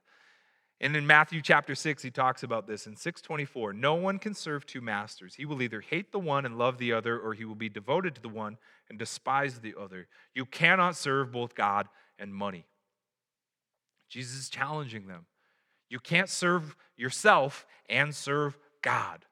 And 0.80 0.96
in 0.98 1.08
Matthew 1.08 1.42
chapter 1.42 1.76
6, 1.76 2.04
he 2.04 2.12
talks 2.12 2.44
about 2.44 2.68
this 2.68 2.88
in 2.88 2.98
624. 2.98 3.72
No 3.72 3.96
one 3.96 4.20
can 4.20 4.34
serve 4.34 4.66
two 4.66 4.82
masters. 4.82 5.36
He 5.36 5.46
will 5.46 5.62
either 5.62 5.80
hate 5.80 6.12
the 6.12 6.20
one 6.20 6.46
and 6.46 6.58
love 6.58 6.78
the 6.78 6.92
other, 6.92 7.18
or 7.18 7.34
he 7.34 7.46
will 7.46 7.56
be 7.56 7.70
devoted 7.70 8.16
to 8.16 8.22
the 8.22 8.28
one 8.28 8.58
and 8.90 9.00
despise 9.00 9.60
the 9.60 9.76
other. 9.80 10.08
You 10.36 10.46
cannot 10.46 10.98
serve 10.98 11.32
both 11.32 11.56
God 11.56 11.88
and 12.20 12.36
money. 12.36 12.66
Jesus 14.10 14.38
is 14.38 14.50
challenging 14.50 15.08
them. 15.08 15.26
You 15.90 16.00
can't 16.00 16.30
serve 16.30 16.76
yourself 16.98 17.66
and 17.88 18.14
serve 18.14 18.58
God. 18.82 19.26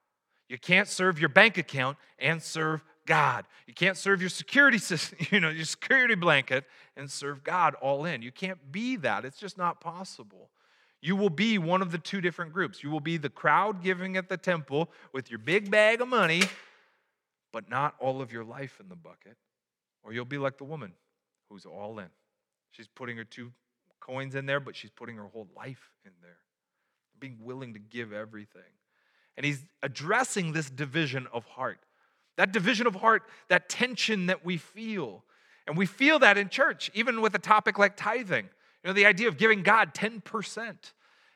You 0.51 0.58
can't 0.58 0.89
serve 0.89 1.17
your 1.17 1.29
bank 1.29 1.58
account 1.58 1.98
and 2.20 2.43
serve 2.43 2.84
God. 3.05 3.46
You 3.67 3.74
can't 3.74 3.96
serve 3.96 4.20
your 4.20 4.29
security 4.29 4.79
system, 4.79 5.20
you 5.31 5.39
know, 5.39 5.48
your 5.48 5.63
security 5.63 6.13
blanket 6.13 6.65
and 6.98 7.10
serve 7.10 7.41
God 7.41 7.74
all 7.75 8.03
in. 8.03 8.22
You 8.22 8.34
can't 8.34 8.60
be 8.70 8.98
that. 8.98 9.24
It's 9.24 9.39
just 9.39 9.58
not 9.58 9.79
possible. 9.79 10.50
You 11.01 11.15
will 11.15 11.29
be 11.29 11.58
one 11.58 11.81
of 11.81 11.93
the 11.93 11.98
two 11.98 12.20
different 12.20 12.51
groups. 12.51 12.84
You 12.84 12.91
will 12.91 13.00
be 13.00 13.15
the 13.15 13.29
crowd 13.29 13.81
giving 13.81 14.17
at 14.17 14.27
the 14.27 14.36
temple 14.36 14.91
with 15.13 15.29
your 15.29 15.39
big 15.39 15.72
bag 15.72 16.01
of 16.01 16.10
money, 16.10 16.41
but 17.53 17.70
not 17.70 17.96
all 17.98 18.22
of 18.22 18.34
your 18.34 18.43
life 18.43 18.77
in 18.81 18.89
the 18.89 18.96
bucket. 18.98 19.38
Or 20.03 20.12
you'll 20.12 20.25
be 20.25 20.38
like 20.38 20.58
the 20.58 20.65
woman 20.65 20.91
who's 21.50 21.65
all 21.65 21.98
in. 22.00 22.10
She's 22.72 22.89
putting 22.89 23.15
her 23.15 23.24
two 23.24 23.53
coins 24.01 24.36
in 24.36 24.48
there, 24.48 24.60
but 24.60 24.75
she's 24.75 24.91
putting 24.91 25.15
her 25.15 25.27
whole 25.27 25.48
life 25.55 25.91
in 26.03 26.12
there, 26.22 26.39
being 27.22 27.38
willing 27.41 27.74
to 27.74 27.79
give 27.79 28.12
everything. 28.12 28.63
And 29.41 29.48
he's 29.48 29.65
addressing 29.81 30.51
this 30.51 30.69
division 30.69 31.25
of 31.33 31.45
heart. 31.45 31.79
That 32.38 32.51
division 32.51 32.86
of 32.86 32.93
heart, 32.93 33.24
that 33.50 33.69
tension 33.69 34.27
that 34.27 34.45
we 34.45 34.57
feel. 34.57 35.24
And 35.65 35.75
we 35.75 35.88
feel 35.88 36.19
that 36.19 36.38
in 36.38 36.48
church, 36.48 36.91
even 36.93 37.21
with 37.21 37.33
a 37.33 37.39
topic 37.39 37.79
like 37.79 37.98
tithing. 37.98 38.45
You 38.83 38.88
know, 38.88 38.93
the 38.93 39.07
idea 39.07 39.27
of 39.27 39.39
giving 39.39 39.63
God 39.63 39.95
10%. 39.95 40.75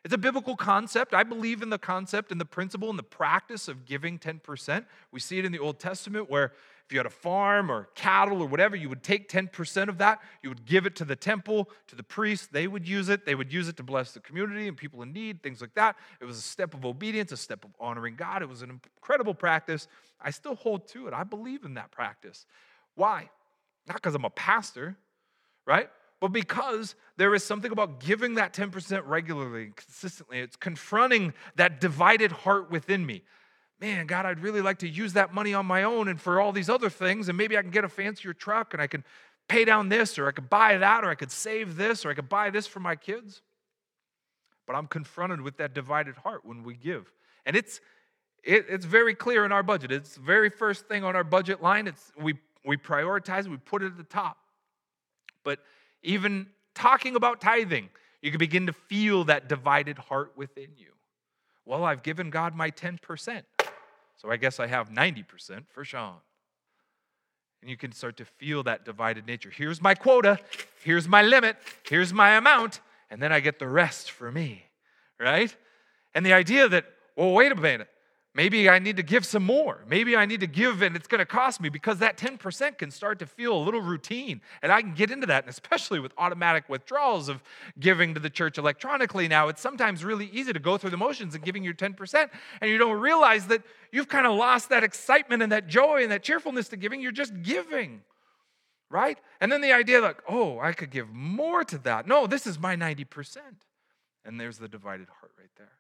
It's 0.03 0.13
a 0.13 0.19
biblical 0.19 0.55
concept. 0.55 1.15
I 1.15 1.24
believe 1.24 1.63
in 1.63 1.71
the 1.71 1.79
concept 1.79 2.31
and 2.31 2.39
the 2.39 2.45
principle 2.45 2.91
and 2.91 3.00
the 3.00 3.01
practice 3.01 3.67
of 3.67 3.88
giving 3.88 4.19
10%. 4.19 4.85
We 5.12 5.19
see 5.19 5.39
it 5.39 5.45
in 5.45 5.51
the 5.51 5.57
Old 5.57 5.79
Testament 5.79 6.29
where 6.29 6.51
if 6.85 6.93
you 6.93 6.99
had 6.99 7.07
a 7.07 7.09
farm 7.09 7.71
or 7.71 7.89
cattle 7.95 8.41
or 8.41 8.47
whatever, 8.47 8.75
you 8.75 8.89
would 8.89 9.01
take 9.01 9.27
10% 9.27 9.89
of 9.89 9.97
that, 9.97 10.19
you 10.43 10.49
would 10.49 10.65
give 10.65 10.85
it 10.85 10.95
to 10.97 11.05
the 11.05 11.15
temple, 11.15 11.69
to 11.87 11.95
the 11.95 12.03
priests. 12.03 12.47
They 12.47 12.67
would 12.67 12.87
use 12.87 13.09
it. 13.09 13.25
They 13.25 13.33
would 13.33 13.51
use 13.51 13.67
it 13.67 13.77
to 13.77 13.83
bless 13.83 14.11
the 14.11 14.19
community 14.19 14.67
and 14.67 14.77
people 14.77 15.01
in 15.01 15.11
need, 15.11 15.41
things 15.41 15.61
like 15.61 15.73
that. 15.73 15.95
It 16.21 16.25
was 16.25 16.37
a 16.37 16.41
step 16.41 16.75
of 16.75 16.85
obedience, 16.85 17.31
a 17.31 17.37
step 17.37 17.65
of 17.65 17.71
honoring 17.79 18.15
God. 18.15 18.43
It 18.43 18.49
was 18.49 18.61
an 18.61 18.69
incredible 18.69 19.33
practice. 19.33 19.87
I 20.21 20.29
still 20.29 20.55
hold 20.55 20.87
to 20.89 21.07
it. 21.07 21.13
I 21.13 21.23
believe 21.23 21.65
in 21.65 21.73
that 21.73 21.89
practice. 21.91 22.45
Why? 22.93 23.29
Not 23.87 23.95
because 23.95 24.13
I'm 24.13 24.25
a 24.25 24.29
pastor, 24.29 24.95
right? 25.65 25.89
but 26.21 26.29
because 26.29 26.95
there 27.17 27.35
is 27.35 27.43
something 27.43 27.71
about 27.71 27.99
giving 27.99 28.35
that 28.35 28.53
10% 28.53 29.03
regularly 29.05 29.65
and 29.65 29.75
consistently. 29.75 30.39
It's 30.39 30.55
confronting 30.55 31.33
that 31.55 31.81
divided 31.81 32.31
heart 32.31 32.71
within 32.71 33.05
me. 33.05 33.23
Man, 33.79 34.08
God, 34.08 34.25
I'd 34.25 34.39
really 34.39 34.62
like 34.62 34.79
to 34.79 34.88
use 34.88 35.13
that 35.13 35.34
money 35.34 35.53
on 35.53 35.65
my 35.65 35.84
own 35.84 36.08
and 36.08 36.20
for 36.20 36.39
all 36.39 36.51
these 36.51 36.70
other 36.70 36.89
things, 36.89 37.27
and 37.27 37.38
maybe 37.38 37.58
I 37.58 37.62
can 37.62 37.72
get 37.72 37.84
a 37.84 37.89
fancier 37.89 38.34
truck 38.34 38.74
and 38.74 38.82
I 38.82 38.88
can 38.88 39.03
pay 39.48 39.65
down 39.65 39.89
this, 39.89 40.17
or 40.17 40.27
I 40.27 40.32
could 40.32 40.50
buy 40.50 40.77
that, 40.77 41.03
or 41.03 41.10
I 41.10 41.15
could 41.15 41.32
save 41.32 41.75
this, 41.75 42.05
or 42.05 42.10
I 42.10 42.13
could 42.13 42.29
buy 42.29 42.50
this 42.50 42.67
for 42.67 42.79
my 42.79 42.96
kids. 42.96 43.41
But 44.65 44.75
I'm 44.75 44.88
confronted 44.88 45.41
with 45.41 45.58
that 45.58 45.74
divided 45.74 46.15
heart 46.15 46.46
when 46.46 46.63
we 46.63 46.75
give. 46.75 47.12
And 47.46 47.55
it's 47.55 47.82
it, 48.44 48.65
it's 48.70 48.86
very 48.86 49.15
clear 49.15 49.44
in 49.44 49.51
our 49.51 49.63
budget. 49.63 49.91
It's 49.91 50.15
the 50.15 50.22
very 50.22 50.50
first 50.50 50.88
thing 50.88 51.03
on 51.03 51.15
our 51.15 51.24
budget 51.24 51.62
line. 51.62 51.88
It's 51.88 52.12
we 52.17 52.36
we 52.65 52.77
prioritize, 52.77 53.48
we 53.48 53.58
put 53.58 53.84
it 53.84 53.88
at 53.88 53.98
the 53.98 54.03
top. 54.03 54.38
But 55.44 55.60
even 56.01 56.48
talking 56.74 57.15
about 57.15 57.41
tithing, 57.41 57.89
you 58.22 58.32
can 58.32 58.39
begin 58.39 58.65
to 58.67 58.74
feel 58.74 59.25
that 59.25 59.48
divided 59.48 59.98
heart 59.98 60.34
within 60.36 60.70
you. 60.75 60.88
Well, 61.65 61.84
I've 61.84 62.03
given 62.03 62.29
God 62.29 62.55
my 62.55 62.72
10%, 62.72 63.44
so 64.15 64.29
I 64.31 64.38
guess 64.38 64.60
I 64.60 64.67
have 64.67 64.89
90% 64.89 65.65
for 65.69 65.84
Sean. 65.84 66.17
And 67.62 67.69
you 67.69 67.77
can 67.77 67.91
start 67.91 68.17
to 68.17 68.25
feel 68.25 68.63
that 68.63 68.86
divided 68.86 69.25
nature. 69.25 69.50
Here's 69.50 69.81
my 69.81 69.95
quota, 69.95 70.39
here's 70.84 71.07
my 71.07 71.22
limit, 71.22 71.57
here's 71.84 72.13
my 72.13 72.36
amount, 72.36 72.79
and 73.10 73.22
then 73.22 73.31
I 73.31 73.39
get 73.39 73.60
the 73.60 73.67
rest 73.67 74.12
for 74.12 74.31
me, 74.31 74.65
right? 75.19 75.55
And 76.13 76.25
the 76.25 76.34
idea 76.34 76.69
that, 76.69 76.86
well, 77.15 77.34
wait 77.34 77.51
a 77.51 77.55
minute, 77.55 77.88
maybe 78.35 78.69
I 78.69 78.79
need 78.79 78.97
to 78.97 79.03
give 79.03 79.25
some 79.25 79.43
more. 79.43 79.79
Maybe 79.87 80.15
I 80.15 80.25
need 80.25 80.41
to 80.41 80.47
give 80.47 80.81
and 80.81 80.95
it's 80.95 81.07
going 81.07 81.19
to 81.19 81.25
cost 81.25 81.61
me 81.61 81.69
because 81.69 81.99
that 81.99 82.17
10% 82.17 82.77
can 82.77 82.91
start 82.91 83.17
to 83.19 83.25
feel 83.25 83.55
a 83.55 83.63
little 83.63 83.79
routine. 83.79 84.41
And 84.61 84.71
I 84.71 84.81
can 84.81 84.93
get 84.93 85.09
into 85.09 85.25
that. 85.27 85.45
And 85.45 85.49
especially 85.49 85.99
with 85.99 86.13
automatic 86.17 86.67
withdrawals 86.67 87.29
of 87.29 87.41
giving 87.79 88.13
to 88.13 88.19
the 88.19 88.29
church 88.29 88.57
electronically 88.57 89.27
now, 89.27 89.47
it's 89.47 89.61
sometimes 89.61 90.03
really 90.03 90.29
easy 90.31 90.51
to 90.51 90.59
go 90.59 90.77
through 90.77 90.89
the 90.89 90.97
motions 90.97 91.33
and 91.33 91.43
giving 91.43 91.63
your 91.63 91.73
10%. 91.73 92.29
And 92.61 92.69
you 92.69 92.77
don't 92.77 92.99
realize 92.99 93.47
that 93.47 93.63
you've 93.91 94.09
kind 94.09 94.27
of 94.27 94.35
lost 94.35 94.69
that 94.69 94.83
excitement 94.83 95.41
and 95.41 95.51
that 95.51 95.67
joy 95.67 96.03
and 96.03 96.11
that 96.11 96.21
cheerfulness 96.21 96.67
to 96.69 96.77
giving. 96.77 97.01
You're 97.01 97.11
just 97.13 97.41
giving. 97.41 98.01
Right? 98.91 99.17
And 99.41 99.51
then 99.51 99.61
the 99.61 99.71
idea 99.71 100.01
like, 100.01 100.21
oh, 100.29 100.59
I 100.59 100.73
could 100.73 100.91
give 100.91 101.09
more 101.09 101.63
to 101.63 101.77
that. 101.79 102.05
No, 102.05 102.27
this 102.27 102.45
is 102.45 102.59
my 102.59 102.75
90%. 102.75 103.37
And 104.25 104.39
there's 104.39 104.57
the 104.57 104.67
divided 104.67 105.07
heart 105.07 105.31
right 105.37 105.49
there 105.57 105.71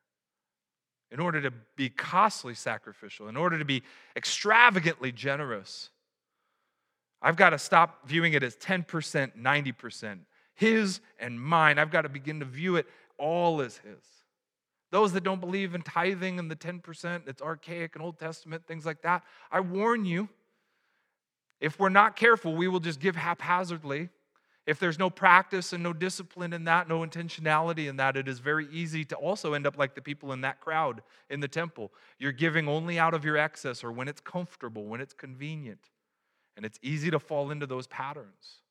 in 1.11 1.19
order 1.19 1.41
to 1.41 1.51
be 1.75 1.89
costly 1.89 2.53
sacrificial, 2.53 3.27
in 3.27 3.37
order 3.37 3.57
to 3.57 3.65
be 3.65 3.83
extravagantly 4.15 5.11
generous, 5.11 5.89
I've 7.21 7.37
got 7.37 7.51
to 7.51 7.57
stop 7.57 8.07
viewing 8.07 8.33
it 8.33 8.43
as 8.43 8.55
10%, 8.57 8.85
90%, 9.35 10.19
his 10.53 10.99
and 11.19 11.41
mine. 11.41 11.79
I've 11.79 11.91
got 11.91 12.03
to 12.03 12.09
begin 12.09 12.39
to 12.39 12.45
view 12.45 12.75
it 12.75 12.87
all 13.17 13.61
as 13.61 13.77
his. 13.77 14.03
Those 14.91 15.13
that 15.13 15.23
don't 15.23 15.41
believe 15.41 15.75
in 15.75 15.81
tithing 15.81 16.39
and 16.39 16.49
the 16.49 16.55
10%, 16.55 17.27
it's 17.27 17.41
archaic 17.41 17.95
and 17.95 18.03
Old 18.03 18.19
Testament, 18.19 18.65
things 18.67 18.85
like 18.85 19.01
that, 19.01 19.23
I 19.51 19.59
warn 19.59 20.05
you, 20.05 20.29
if 21.59 21.79
we're 21.79 21.89
not 21.89 22.15
careful, 22.15 22.55
we 22.55 22.67
will 22.67 22.79
just 22.79 22.99
give 22.99 23.15
haphazardly 23.15 24.09
if 24.65 24.79
there's 24.79 24.97
no 24.97 25.09
practice 25.09 25.73
and 25.73 25.83
no 25.83 25.93
discipline 25.93 26.51
in 26.51 26.63
that, 26.63 26.89
no 26.89 27.01
intentionality 27.01 27.87
in 27.87 27.97
that, 27.97 28.17
it 28.17 28.27
is 28.27 28.39
very 28.39 28.67
easy 28.71 29.05
to 29.05 29.15
also 29.15 29.53
end 29.53 29.67
up 29.67 29.77
like 29.77 29.93
the 29.93 30.01
people 30.01 30.33
in 30.33 30.41
that 30.41 30.59
crowd 30.59 31.03
in 31.29 31.39
the 31.39 31.47
temple. 31.47 31.91
You're 32.17 32.31
giving 32.31 32.67
only 32.67 32.97
out 32.97 33.13
of 33.13 33.23
your 33.23 33.37
excess 33.37 33.83
or 33.83 33.91
when 33.91 34.07
it's 34.07 34.21
comfortable, 34.21 34.85
when 34.85 35.01
it's 35.01 35.13
convenient. 35.13 35.91
And 36.57 36.65
it's 36.65 36.79
easy 36.81 37.11
to 37.11 37.19
fall 37.19 37.51
into 37.51 37.67
those 37.67 37.85
patterns. 37.87 38.61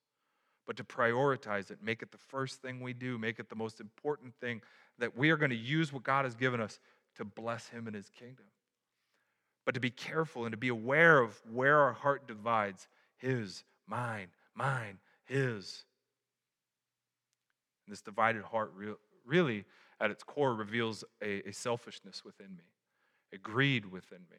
But 0.66 0.76
to 0.78 0.84
prioritize 0.84 1.70
it, 1.70 1.78
make 1.82 2.02
it 2.02 2.10
the 2.10 2.18
first 2.18 2.62
thing 2.62 2.80
we 2.80 2.92
do, 2.92 3.18
make 3.18 3.38
it 3.38 3.48
the 3.48 3.54
most 3.54 3.80
important 3.80 4.34
thing 4.40 4.62
that 4.98 5.16
we 5.16 5.30
are 5.30 5.36
going 5.36 5.50
to 5.50 5.56
use 5.56 5.92
what 5.92 6.02
God 6.02 6.24
has 6.24 6.34
given 6.34 6.60
us 6.60 6.80
to 7.16 7.24
bless 7.24 7.68
Him 7.68 7.86
and 7.86 7.94
His 7.94 8.08
kingdom. 8.08 8.46
But 9.66 9.74
to 9.74 9.80
be 9.80 9.90
careful 9.90 10.44
and 10.44 10.52
to 10.52 10.58
be 10.58 10.68
aware 10.68 11.20
of 11.20 11.40
where 11.52 11.78
our 11.78 11.92
heart 11.92 12.26
divides 12.26 12.88
His, 13.18 13.64
mine, 13.86 14.28
mine, 14.54 14.98
his. 15.26 15.84
And 17.86 17.92
this 17.92 18.02
divided 18.02 18.42
heart 18.42 18.72
re- 18.74 18.94
really, 19.26 19.64
at 20.00 20.10
its 20.10 20.22
core, 20.22 20.54
reveals 20.54 21.04
a, 21.22 21.48
a 21.48 21.52
selfishness 21.52 22.24
within 22.24 22.56
me, 22.56 22.64
a 23.32 23.38
greed 23.38 23.86
within 23.86 24.20
me, 24.30 24.38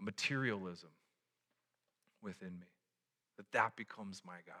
a 0.00 0.02
materialism 0.02 0.90
within 2.22 2.58
me. 2.58 2.66
That 3.36 3.50
that 3.52 3.76
becomes 3.76 4.22
my 4.24 4.38
God. 4.46 4.56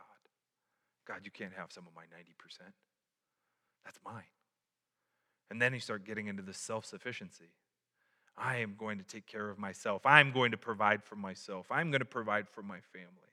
God, 1.06 1.20
you 1.24 1.30
can't 1.30 1.52
have 1.56 1.72
some 1.72 1.86
of 1.86 1.94
my 1.94 2.02
90%. 2.02 2.72
That's 3.84 3.98
mine. 4.04 4.22
And 5.50 5.60
then 5.60 5.74
you 5.74 5.80
start 5.80 6.04
getting 6.04 6.28
into 6.28 6.42
the 6.42 6.54
self 6.54 6.84
sufficiency. 6.84 7.50
I 8.36 8.58
am 8.58 8.74
going 8.78 8.98
to 8.98 9.04
take 9.04 9.26
care 9.26 9.50
of 9.50 9.58
myself. 9.58 10.06
I'm 10.06 10.32
going 10.32 10.52
to 10.52 10.56
provide 10.56 11.02
for 11.02 11.16
myself. 11.16 11.66
I'm 11.70 11.90
going 11.90 12.00
to 12.00 12.06
provide 12.06 12.48
for 12.48 12.62
my 12.62 12.78
family. 12.92 13.29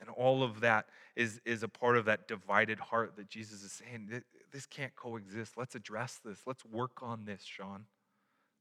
And 0.00 0.08
all 0.10 0.42
of 0.42 0.60
that 0.60 0.86
is, 1.14 1.40
is 1.44 1.62
a 1.62 1.68
part 1.68 1.96
of 1.96 2.06
that 2.06 2.26
divided 2.26 2.78
heart 2.78 3.16
that 3.16 3.28
Jesus 3.28 3.62
is 3.62 3.72
saying, 3.72 4.22
this 4.52 4.66
can't 4.66 4.94
coexist. 4.96 5.56
Let's 5.56 5.74
address 5.74 6.20
this. 6.24 6.40
Let's 6.46 6.64
work 6.64 7.02
on 7.02 7.24
this, 7.24 7.42
Sean. 7.42 7.84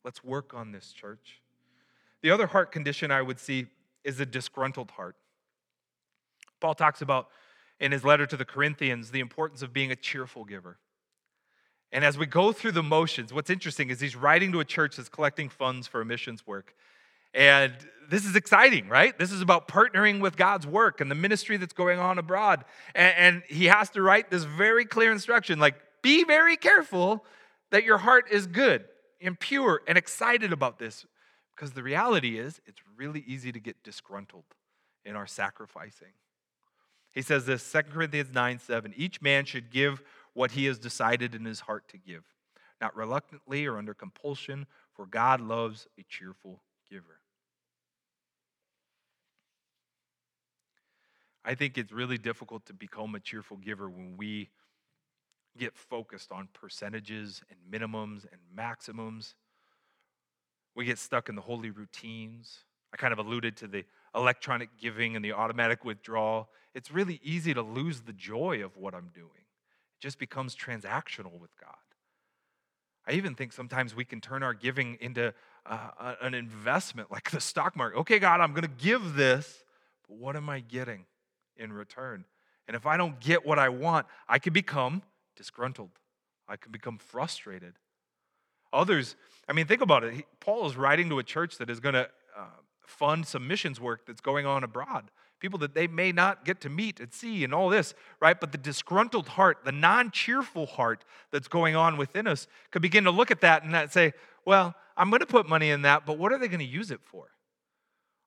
Let's 0.03 0.23
work 0.23 0.53
on 0.53 0.71
this, 0.71 0.91
church. 0.91 1.41
The 2.21 2.31
other 2.31 2.47
heart 2.47 2.71
condition 2.71 3.11
I 3.11 3.21
would 3.21 3.39
see 3.39 3.67
is 4.03 4.19
a 4.19 4.25
disgruntled 4.25 4.91
heart. 4.91 5.15
Paul 6.59 6.75
talks 6.75 7.01
about 7.01 7.29
in 7.79 7.91
his 7.93 8.03
letter 8.03 8.25
to 8.25 8.35
the 8.35 8.45
Corinthians 8.45 9.11
the 9.11 9.21
importance 9.21 9.61
of 9.61 9.71
being 9.71 9.91
a 9.91 9.95
cheerful 9.95 10.43
giver. 10.43 10.77
And 11.91 12.03
as 12.03 12.17
we 12.17 12.25
go 12.25 12.51
through 12.51 12.73
the 12.73 12.83
motions, 12.83 13.33
what's 13.33 13.49
interesting 13.49 13.89
is 13.89 13.99
he's 13.99 14.15
writing 14.15 14.51
to 14.51 14.59
a 14.59 14.65
church 14.65 14.97
that's 14.97 15.09
collecting 15.09 15.49
funds 15.49 15.87
for 15.87 16.01
a 16.01 16.05
missions 16.05 16.45
work. 16.45 16.75
And 17.33 17.73
this 18.09 18.25
is 18.25 18.35
exciting, 18.35 18.87
right? 18.87 19.17
This 19.17 19.31
is 19.31 19.41
about 19.41 19.67
partnering 19.67 20.19
with 20.19 20.35
God's 20.35 20.65
work 20.65 20.99
and 20.99 21.11
the 21.11 21.15
ministry 21.15 21.57
that's 21.57 21.73
going 21.73 21.99
on 21.99 22.17
abroad. 22.17 22.65
And, 22.95 23.15
and, 23.17 23.43
he 23.47 23.65
has 23.65 23.89
to 23.91 24.01
write 24.01 24.31
this 24.31 24.43
very 24.43 24.85
clear 24.85 25.11
instruction 25.11 25.59
like, 25.59 25.75
be 26.01 26.23
very 26.23 26.57
careful 26.57 27.23
that 27.71 27.83
your 27.83 27.99
heart 27.99 28.25
is 28.31 28.47
good 28.47 28.85
and 29.21 29.39
pure 29.39 29.81
and 29.87 29.97
excited 29.97 30.51
about 30.51 30.79
this. 30.79 31.05
Because 31.55 31.73
the 31.73 31.83
reality 31.83 32.39
is, 32.39 32.61
it's 32.65 32.79
really 32.95 33.23
easy 33.27 33.51
to 33.51 33.59
get 33.59 33.83
disgruntled 33.83 34.45
in 35.03 35.15
our 35.15 35.27
sacrificing. 35.27 36.13
He 37.11 37.21
says 37.21 37.45
this 37.45 37.69
2 37.71 37.81
Corinthians 37.91 38.33
9 38.33 38.59
7 38.59 38.93
each 38.95 39.21
man 39.21 39.45
should 39.45 39.69
give 39.71 40.01
what 40.33 40.51
he 40.51 40.65
has 40.65 40.79
decided 40.79 41.35
in 41.35 41.43
his 41.43 41.61
heart 41.61 41.87
to 41.89 41.97
give, 41.97 42.23
not 42.79 42.95
reluctantly 42.95 43.65
or 43.65 43.77
under 43.77 43.93
compulsion, 43.93 44.67
for 44.93 45.05
God 45.05 45.41
loves 45.41 45.87
a 45.99 46.03
cheerful 46.03 46.61
giver. 46.89 47.18
I 51.45 51.55
think 51.55 51.77
it's 51.77 51.91
really 51.91 52.17
difficult 52.17 52.65
to 52.65 52.73
become 52.73 53.15
a 53.15 53.19
cheerful 53.19 53.57
giver 53.57 53.89
when 53.89 54.17
we 54.17 54.49
get 55.57 55.75
focused 55.75 56.31
on 56.31 56.47
percentages 56.53 57.41
and 57.49 57.59
minimums 57.71 58.23
and 58.31 58.41
maximums. 58.53 59.35
We 60.75 60.85
get 60.85 60.99
stuck 60.99 61.29
in 61.29 61.35
the 61.35 61.41
holy 61.41 61.71
routines. 61.71 62.59
I 62.93 62.97
kind 62.97 63.13
of 63.13 63.19
alluded 63.19 63.57
to 63.57 63.67
the 63.67 63.85
electronic 64.15 64.69
giving 64.79 65.15
and 65.15 65.23
the 65.23 65.33
automatic 65.33 65.85
withdrawal. 65.85 66.49
It's 66.73 66.91
really 66.91 67.19
easy 67.23 67.53
to 67.53 67.61
lose 67.61 68.01
the 68.01 68.13
joy 68.13 68.63
of 68.63 68.77
what 68.77 68.93
I'm 68.93 69.11
doing. 69.13 69.29
It 69.35 70.01
just 70.01 70.19
becomes 70.19 70.55
transactional 70.55 71.39
with 71.39 71.51
God. 71.59 71.75
I 73.07 73.13
even 73.13 73.33
think 73.33 73.53
sometimes 73.53 73.95
we 73.95 74.05
can 74.05 74.21
turn 74.21 74.43
our 74.43 74.53
giving 74.53 74.97
into 75.01 75.33
uh, 75.65 76.13
an 76.21 76.33
investment 76.33 77.11
like 77.11 77.31
the 77.31 77.41
stock 77.41 77.75
market. 77.75 77.97
Okay, 77.99 78.19
God, 78.19 78.39
I'm 78.39 78.51
going 78.51 78.63
to 78.63 78.67
give 78.83 79.15
this, 79.15 79.63
but 80.07 80.17
what 80.17 80.35
am 80.35 80.49
I 80.49 80.59
getting? 80.59 81.05
In 81.59 81.73
return. 81.73 82.25
And 82.67 82.75
if 82.75 82.85
I 82.85 82.97
don't 82.97 83.19
get 83.19 83.45
what 83.45 83.59
I 83.59 83.69
want, 83.69 84.07
I 84.27 84.39
can 84.39 84.53
become 84.53 85.03
disgruntled. 85.35 85.91
I 86.47 86.55
can 86.55 86.71
become 86.71 86.97
frustrated. 86.97 87.73
Others, 88.71 89.15
I 89.47 89.53
mean, 89.53 89.65
think 89.65 89.81
about 89.81 90.03
it. 90.03 90.13
He, 90.13 90.25
Paul 90.39 90.67
is 90.67 90.75
writing 90.75 91.09
to 91.09 91.19
a 91.19 91.23
church 91.23 91.57
that 91.57 91.69
is 91.69 91.79
going 91.79 91.95
to 91.95 92.09
uh, 92.37 92.43
fund 92.85 93.25
some 93.25 93.47
missions 93.47 93.79
work 93.79 94.05
that's 94.05 94.21
going 94.21 94.45
on 94.45 94.63
abroad. 94.63 95.11
People 95.39 95.59
that 95.59 95.73
they 95.73 95.87
may 95.87 96.11
not 96.11 96.43
get 96.43 96.59
to 96.61 96.69
meet 96.69 96.99
and 96.99 97.13
see 97.13 97.43
and 97.43 97.53
all 97.53 97.69
this, 97.69 97.93
right? 98.19 98.39
But 98.39 98.51
the 98.51 98.57
disgruntled 98.57 99.29
heart, 99.29 99.59
the 99.63 99.71
non 99.71 100.11
cheerful 100.11 100.65
heart 100.65 101.05
that's 101.31 101.47
going 101.47 101.75
on 101.75 101.97
within 101.97 102.27
us 102.27 102.47
could 102.71 102.81
begin 102.81 103.05
to 103.05 103.11
look 103.11 103.31
at 103.31 103.41
that 103.41 103.63
and 103.63 103.91
say, 103.91 104.13
well, 104.45 104.75
I'm 104.97 105.09
going 105.09 105.21
to 105.21 105.25
put 105.25 105.47
money 105.47 105.69
in 105.69 105.83
that, 105.83 106.05
but 106.05 106.17
what 106.17 106.33
are 106.33 106.37
they 106.37 106.49
going 106.49 106.59
to 106.59 106.65
use 106.65 106.91
it 106.91 106.99
for? 107.03 107.29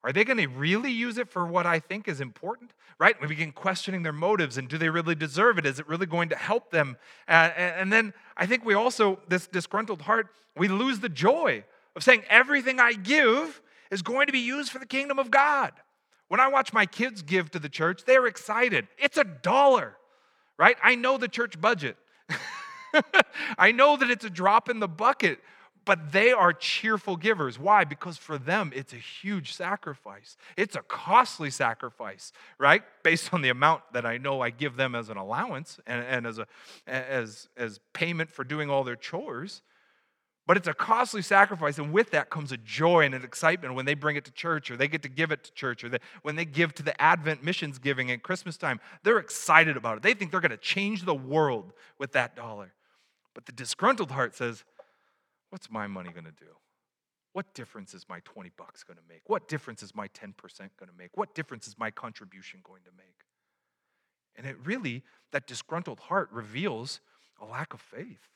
Are 0.05 0.13
they 0.13 0.25
going 0.25 0.39
to 0.39 0.49
really 0.49 0.91
use 0.91 1.17
it 1.17 1.29
for 1.29 1.47
what 1.47 1.65
I 1.65 1.79
think 1.79 2.09
is 2.09 2.21
important? 2.21 2.73
Right? 2.99 3.21
We 3.21 3.29
begin 3.29 3.53
questioning 3.53 4.03
their 4.03 4.13
motives 4.13 4.59
and 4.59 4.69
do 4.69 4.79
they 4.79 4.89
really 4.89 5.15
deserve 5.15 5.59
it? 5.59 5.67
Is 5.67 5.79
it 5.79 5.89
really 5.89 6.07
going 6.07 6.29
to 6.31 6.37
help 6.37 6.71
them? 6.71 6.97
Uh, 7.29 7.51
and 7.57 7.93
then 7.93 8.13
I 8.37 8.47
think 8.47 8.65
we 8.65 8.75
also, 8.75 9.21
this 9.29 9.47
disgruntled 9.47 10.03
heart, 10.03 10.29
we 10.57 10.69
lose 10.69 11.01
the 11.01 11.09
joy 11.09 11.65
of 11.97 12.03
saying 12.03 12.23
everything 12.29 12.81
I 12.81 12.93
give 12.93 13.63
is 13.91 14.03
going 14.03 14.27
to 14.27 14.33
be 14.33 14.41
used 14.41 14.71
for 14.71 14.79
the 14.79 14.87
kingdom 14.87 15.19
of 15.19 15.31
God. 15.31 15.73
When 16.29 16.41
I 16.41 16.49
watch 16.49 16.73
my 16.73 16.87
kids 16.87 17.23
give 17.23 17.51
to 17.51 17.59
the 17.59 17.69
church, 17.69 18.05
they're 18.07 18.27
excited. 18.27 18.89
It's 18.99 19.19
a 19.19 19.25
dollar, 19.25 19.97
right? 20.59 20.77
I 20.83 20.95
know 20.95 21.19
the 21.19 21.29
church 21.29 21.61
budget. 21.61 21.97
I 23.59 23.73
know 23.73 23.97
that 23.97 24.11
it's 24.11 24.25
a 24.25 24.31
drop 24.31 24.69
in 24.69 24.81
the 24.81 24.89
bucket 24.89 25.41
but 25.85 26.13
they 26.13 26.33
are 26.33 26.53
cheerful 26.53 27.17
givers. 27.17 27.59
Why? 27.59 27.85
Because 27.85 28.17
for 28.17 28.39
them, 28.39 28.73
it's 28.75 28.93
a 28.93 28.97
huge 28.97 29.53
sacrifice. 29.53 30.37
It's 30.57 30.77
a 30.77 30.83
costly 30.83 31.51
sacrifice, 31.51 32.33
right? 32.59 32.83
Based 33.03 33.33
on 33.35 33.43
the 33.43 33.49
amount 33.49 33.83
that 33.93 34.07
I 34.07 34.19
know 34.19 34.41
I 34.41 34.51
give 34.51 34.77
them 34.77 34.95
as 34.95 35.09
an 35.09 35.17
allowance 35.17 35.81
and, 35.87 36.05
and 36.05 36.27
as, 36.27 36.39
a, 36.39 36.47
as, 36.87 37.49
as 37.57 37.81
payment 37.93 38.31
for 38.31 38.45
doing 38.45 38.71
all 38.71 38.85
their 38.85 38.97
chores. 38.97 39.63
But 40.45 40.57
it's 40.57 40.67
a 40.67 40.75
costly 40.75 41.23
sacrifice, 41.23 41.79
and 41.79 41.93
with 41.93 42.11
that 42.11 42.29
comes 42.29 42.51
a 42.51 42.57
joy 42.57 43.05
and 43.05 43.15
an 43.15 43.23
excitement 43.23 43.75
when 43.75 43.87
they 43.87 43.95
bring 43.95 44.17
it 44.17 44.25
to 44.25 44.33
church 44.33 44.73
or 44.73 44.77
they 44.77 44.89
get 44.89 45.03
to 45.03 45.09
give 45.09 45.31
it 45.31 45.45
to 45.45 45.53
church 45.53 45.85
or 45.85 45.89
they, 45.89 45.99
when 46.23 46.35
they 46.35 46.45
give 46.45 46.75
to 46.75 46.83
the 46.83 47.01
Advent 47.01 47.45
missions 47.45 47.79
giving 47.79 48.11
at 48.11 48.25
Christmas 48.25 48.57
time. 48.57 48.81
They're 49.05 49.19
excited 49.19 49.77
about 49.77 49.99
it. 49.99 50.03
They 50.03 50.15
think 50.15 50.33
they're 50.33 50.41
going 50.41 50.51
to 50.51 50.57
change 50.57 51.05
the 51.05 51.15
world 51.15 51.73
with 51.97 52.13
that 52.13 52.35
dollar. 52.35 52.73
But 53.35 53.47
the 53.47 53.53
disgruntled 53.53 54.11
heart 54.11 54.35
says, 54.35 54.65
What's 55.53 55.71
my 55.71 55.87
money 55.87 56.09
going 56.11 56.25
to 56.25 56.31
do? 56.31 56.57
What 57.35 57.53
difference 57.53 57.93
is 57.93 58.09
my 58.09 58.21
20 58.25 58.53
bucks 58.57 58.83
going 58.83 58.97
to 58.97 59.03
make? 59.07 59.21
What 59.27 59.49
difference 59.49 59.83
is 59.83 59.95
my 59.95 60.09
10% 60.09 60.33
going 60.79 60.89
to 60.89 60.97
make? 60.97 61.11
What 61.13 61.35
difference 61.35 61.67
is 61.67 61.79
my 61.79 61.91
contribution 61.91 62.61
going 62.65 62.85
to 62.85 62.91
make? 62.97 63.27
And 64.35 64.47
it 64.47 64.57
really, 64.65 65.03
that 65.31 65.47
disgruntled 65.47 66.01
heart 66.01 66.31
reveals 66.33 67.01
a 67.39 67.45
lack 67.45 67.75
of 67.75 67.83
faith. 67.83 68.31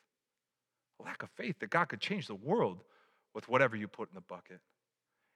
A 1.01 1.05
lack 1.05 1.23
of 1.23 1.31
faith 1.31 1.59
that 1.61 1.71
God 1.71 1.87
could 1.87 2.01
change 2.01 2.27
the 2.27 2.35
world 2.35 2.83
with 3.35 3.49
whatever 3.49 3.77
you 3.77 3.89
put 3.89 4.11
in 4.11 4.15
the 4.15 4.21
bucket. 4.21 4.61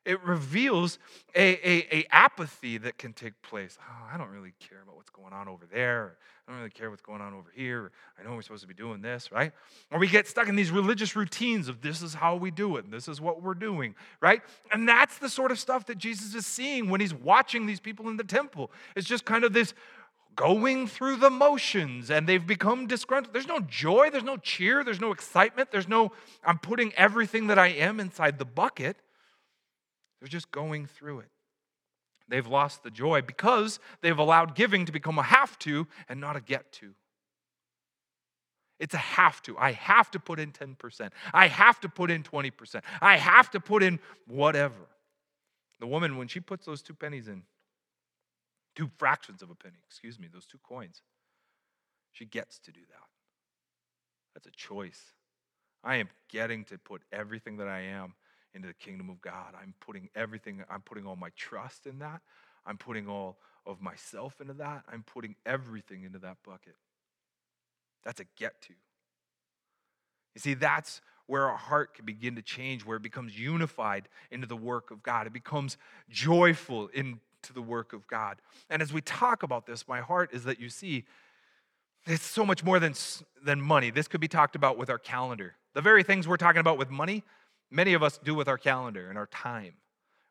It 0.06 0.22
reveals 0.22 0.98
a, 1.34 1.56
a, 1.68 1.98
a, 1.98 2.06
apathy 2.10 2.78
that 2.78 2.96
can 2.96 3.12
take 3.12 3.40
place. 3.42 3.78
Oh, 3.80 4.08
I 4.12 4.16
don't 4.16 4.30
really 4.30 4.54
care 4.58 4.80
about 4.82 4.96
what's 4.96 5.10
going 5.10 5.34
on 5.34 5.46
over 5.46 5.66
there. 5.70 6.16
I 6.48 6.52
don't 6.52 6.60
really 6.60 6.70
care 6.70 6.90
what's 6.90 7.02
going 7.02 7.20
on 7.20 7.34
over 7.34 7.50
here. 7.54 7.92
I 8.18 8.22
know 8.22 8.34
we're 8.34 8.42
supposed 8.42 8.62
to 8.62 8.68
be 8.68 8.74
doing 8.74 9.02
this, 9.02 9.30
right? 9.30 9.52
Or 9.90 9.98
we 9.98 10.08
get 10.08 10.26
stuck 10.26 10.48
in 10.48 10.56
these 10.56 10.70
religious 10.70 11.14
routines 11.14 11.68
of 11.68 11.82
this 11.82 12.00
is 12.00 12.14
how 12.14 12.36
we 12.36 12.50
do 12.50 12.76
it, 12.76 12.84
and 12.84 12.92
this 12.92 13.08
is 13.08 13.20
what 13.20 13.42
we're 13.42 13.54
doing, 13.54 13.94
right? 14.22 14.40
And 14.72 14.88
that's 14.88 15.18
the 15.18 15.28
sort 15.28 15.50
of 15.50 15.58
stuff 15.58 15.84
that 15.86 15.98
Jesus 15.98 16.34
is 16.34 16.46
seeing 16.46 16.88
when 16.88 17.02
he's 17.02 17.14
watching 17.14 17.66
these 17.66 17.80
people 17.80 18.08
in 18.08 18.16
the 18.16 18.24
temple. 18.24 18.70
It's 18.96 19.06
just 19.06 19.26
kind 19.26 19.44
of 19.44 19.52
this 19.52 19.74
going 20.34 20.86
through 20.86 21.16
the 21.16 21.28
motions 21.28 22.10
and 22.10 22.26
they've 22.26 22.46
become 22.46 22.86
disgruntled. 22.86 23.34
There's 23.34 23.46
no 23.46 23.60
joy, 23.60 24.08
there's 24.10 24.24
no 24.24 24.38
cheer, 24.38 24.82
there's 24.82 25.00
no 25.00 25.12
excitement, 25.12 25.70
there's 25.70 25.88
no, 25.88 26.12
I'm 26.42 26.58
putting 26.58 26.94
everything 26.94 27.48
that 27.48 27.58
I 27.58 27.68
am 27.68 28.00
inside 28.00 28.38
the 28.38 28.46
bucket. 28.46 28.96
They're 30.20 30.28
just 30.28 30.50
going 30.50 30.87
through 30.87 31.20
it. 31.20 31.30
They've 32.28 32.46
lost 32.46 32.83
the 32.83 32.90
joy 32.90 33.22
because 33.22 33.80
they've 34.02 34.18
allowed 34.18 34.54
giving 34.54 34.87
to 34.87 34.92
become 34.92 35.18
a 35.18 35.22
have 35.22 35.59
to 35.61 35.88
and 36.09 36.20
not 36.20 36.37
a 36.37 36.40
get 36.40 36.70
to. 36.74 36.94
It's 38.78 38.94
a 38.94 38.98
have 38.98 39.42
to. 39.42 39.59
I 39.59 39.72
have 39.72 40.11
to 40.12 40.20
put 40.20 40.38
in 40.38 40.52
10%. 40.52 41.11
I 41.35 41.48
have 41.48 41.80
to 41.80 41.88
put 41.88 42.11
in 42.11 42.22
20%. 42.22 42.80
I 43.02 43.16
have 43.16 43.50
to 43.50 43.61
put 43.61 43.83
in 43.83 43.98
whatever. 44.26 44.88
The 45.80 45.87
woman, 45.87 46.16
when 46.16 46.28
she 46.28 46.40
puts 46.40 46.66
those 46.66 46.83
two 46.83 46.94
pennies 46.94 47.28
in, 47.28 47.42
two 48.76 48.90
fractions 48.96 49.42
of 49.42 49.50
a 49.50 49.54
penny, 49.54 49.78
excuse 49.87 50.18
me, 50.18 50.28
those 50.33 50.46
two 50.46 50.59
coins, 50.66 51.02
she 52.12 52.24
gets 52.24 52.59
to 52.61 52.72
do 52.72 52.80
that. 52.88 53.09
That's 54.35 54.46
a 54.46 54.50
choice. 54.50 55.00
I 55.83 55.96
am 55.96 56.09
getting 56.28 56.64
to 56.66 56.78
put 56.78 57.02
everything 57.12 57.56
that 57.59 57.68
I 57.68 57.80
am 57.80 58.14
into 58.54 58.68
the 58.68 58.74
kingdom 58.74 59.10
of 59.10 59.20
God. 59.20 59.54
I'm 59.60 59.74
putting 59.80 60.08
everything, 60.14 60.64
I'm 60.70 60.82
putting 60.82 61.06
all 61.06 61.16
my 61.16 61.30
trust 61.36 61.86
in 61.86 61.98
that. 62.00 62.20
I'm 62.66 62.76
putting 62.76 63.08
all 63.08 63.38
of 63.66 63.80
myself 63.80 64.40
into 64.40 64.54
that. 64.54 64.84
I'm 64.90 65.02
putting 65.02 65.34
everything 65.46 66.04
into 66.04 66.18
that 66.20 66.38
bucket. 66.44 66.74
That's 68.04 68.20
a 68.20 68.24
get 68.36 68.60
to. 68.62 68.74
You 70.34 70.40
see, 70.40 70.54
that's 70.54 71.00
where 71.26 71.48
our 71.48 71.56
heart 71.56 71.94
can 71.94 72.04
begin 72.04 72.36
to 72.36 72.42
change, 72.42 72.84
where 72.84 72.96
it 72.96 73.02
becomes 73.02 73.38
unified 73.38 74.08
into 74.30 74.46
the 74.46 74.56
work 74.56 74.90
of 74.90 75.02
God. 75.02 75.26
It 75.26 75.32
becomes 75.32 75.76
joyful 76.08 76.88
into 76.88 77.18
the 77.54 77.62
work 77.62 77.92
of 77.92 78.06
God. 78.06 78.38
And 78.68 78.82
as 78.82 78.92
we 78.92 79.00
talk 79.00 79.42
about 79.42 79.66
this, 79.66 79.86
my 79.86 80.00
heart 80.00 80.30
is 80.32 80.44
that 80.44 80.60
you 80.60 80.68
see 80.68 81.04
it's 82.06 82.24
so 82.24 82.46
much 82.46 82.64
more 82.64 82.80
than, 82.80 82.94
than 83.44 83.60
money. 83.60 83.90
This 83.90 84.08
could 84.08 84.20
be 84.20 84.28
talked 84.28 84.56
about 84.56 84.78
with 84.78 84.90
our 84.90 84.98
calendar. 84.98 85.54
The 85.74 85.82
very 85.82 86.02
things 86.02 86.26
we're 86.26 86.36
talking 86.36 86.60
about 86.60 86.78
with 86.78 86.90
money, 86.90 87.22
many 87.70 87.94
of 87.94 88.02
us 88.02 88.18
do 88.22 88.35
with 88.35 88.48
our 88.48 88.59
calendar 88.59 89.09
and 89.09 89.18
our 89.18 89.26
time. 89.26 89.74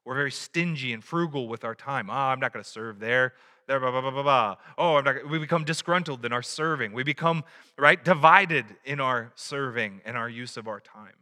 We're 0.05 0.15
very 0.15 0.31
stingy 0.31 0.93
and 0.93 1.03
frugal 1.03 1.47
with 1.47 1.63
our 1.63 1.75
time. 1.75 2.09
Ah, 2.09 2.29
oh, 2.29 2.31
I'm 2.31 2.39
not 2.39 2.53
going 2.53 2.63
to 2.63 2.69
serve 2.69 2.99
there. 2.99 3.33
There, 3.67 3.79
blah, 3.79 3.91
blah, 3.91 4.01
blah, 4.01 4.11
blah, 4.11 4.23
blah. 4.23 4.55
Oh, 4.77 4.95
I'm 4.95 5.03
not, 5.03 5.29
we 5.29 5.37
become 5.37 5.63
disgruntled 5.63 6.25
in 6.25 6.33
our 6.33 6.41
serving. 6.41 6.93
We 6.93 7.03
become, 7.03 7.43
right, 7.77 8.03
divided 8.03 8.65
in 8.83 8.99
our 8.99 9.31
serving 9.35 10.01
and 10.05 10.17
our 10.17 10.27
use 10.27 10.57
of 10.57 10.67
our 10.67 10.79
time. 10.79 11.13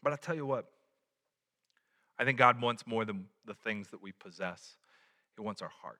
But 0.00 0.12
I'll 0.12 0.18
tell 0.18 0.36
you 0.36 0.46
what, 0.46 0.66
I 2.18 2.24
think 2.24 2.38
God 2.38 2.60
wants 2.60 2.86
more 2.86 3.04
than 3.04 3.26
the 3.44 3.54
things 3.54 3.88
that 3.88 4.00
we 4.00 4.12
possess, 4.12 4.76
He 5.36 5.42
wants 5.42 5.62
our 5.62 5.72
heart. 5.82 5.98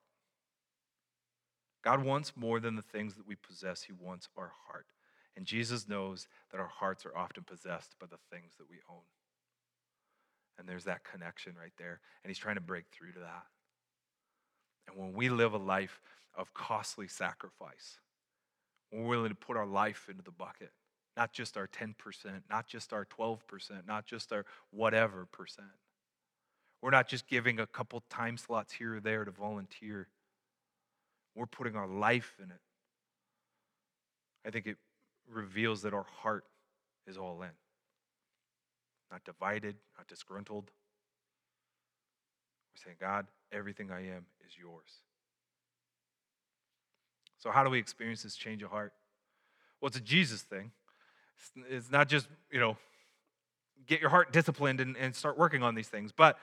God 1.83 2.03
wants 2.03 2.33
more 2.37 2.59
than 2.59 2.75
the 2.75 2.81
things 2.81 3.15
that 3.15 3.27
we 3.27 3.35
possess, 3.35 3.83
He 3.83 3.91
wants 3.91 4.29
our 4.37 4.53
heart. 4.67 4.85
And 5.35 5.45
Jesus 5.45 5.89
knows 5.89 6.27
that 6.51 6.59
our 6.59 6.67
hearts 6.67 7.05
are 7.05 7.17
often 7.17 7.43
possessed 7.43 7.95
by 7.99 8.07
the 8.07 8.19
things 8.31 8.53
that 8.57 8.69
we 8.69 8.77
own. 8.89 9.01
And 10.57 10.67
there's 10.67 10.83
that 10.85 11.03
connection 11.03 11.53
right 11.59 11.73
there. 11.77 11.99
And 12.23 12.29
he's 12.29 12.37
trying 12.37 12.55
to 12.55 12.61
break 12.61 12.85
through 12.91 13.13
to 13.13 13.19
that. 13.19 13.45
And 14.87 14.97
when 14.97 15.13
we 15.13 15.29
live 15.29 15.53
a 15.53 15.57
life 15.57 16.01
of 16.35 16.53
costly 16.53 17.07
sacrifice, 17.07 17.99
we're 18.91 19.07
willing 19.07 19.29
to 19.29 19.35
put 19.35 19.57
our 19.57 19.65
life 19.65 20.07
into 20.09 20.23
the 20.23 20.31
bucket, 20.31 20.71
not 21.15 21.31
just 21.31 21.57
our 21.57 21.67
10%, 21.67 21.95
not 22.49 22.67
just 22.67 22.93
our 22.93 23.05
12%, 23.05 23.39
not 23.87 24.05
just 24.05 24.31
our 24.33 24.45
whatever 24.71 25.25
percent. 25.31 25.67
We're 26.81 26.91
not 26.91 27.07
just 27.07 27.27
giving 27.27 27.59
a 27.59 27.67
couple 27.67 28.03
time 28.09 28.37
slots 28.37 28.73
here 28.73 28.95
or 28.95 28.99
there 28.99 29.23
to 29.23 29.31
volunteer. 29.31 30.07
We're 31.35 31.45
putting 31.45 31.75
our 31.75 31.87
life 31.87 32.35
in 32.39 32.51
it. 32.51 32.59
I 34.45 34.49
think 34.49 34.65
it 34.65 34.77
reveals 35.29 35.83
that 35.83 35.93
our 35.93 36.05
heart 36.21 36.43
is 37.07 37.17
all 37.17 37.41
in 37.43 37.49
not 39.11 39.23
divided, 39.25 39.75
not 39.97 40.07
disgruntled. 40.07 40.71
We're 42.73 42.83
saying, 42.85 42.97
God, 42.99 43.27
everything 43.51 43.91
I 43.91 44.07
am 44.07 44.25
is 44.47 44.57
yours. 44.57 44.89
So, 47.37 47.51
how 47.51 47.63
do 47.63 47.69
we 47.69 47.79
experience 47.79 48.23
this 48.23 48.35
change 48.35 48.63
of 48.63 48.69
heart? 48.69 48.93
Well, 49.79 49.87
it's 49.87 49.97
a 49.97 50.01
Jesus 50.01 50.41
thing. 50.41 50.71
It's 51.69 51.89
not 51.89 52.07
just, 52.07 52.27
you 52.51 52.59
know, 52.59 52.77
get 53.87 53.99
your 53.99 54.11
heart 54.11 54.31
disciplined 54.31 54.79
and, 54.79 54.95
and 54.95 55.15
start 55.15 55.37
working 55.37 55.63
on 55.63 55.73
these 55.73 55.87
things, 55.87 56.11
but 56.11 56.37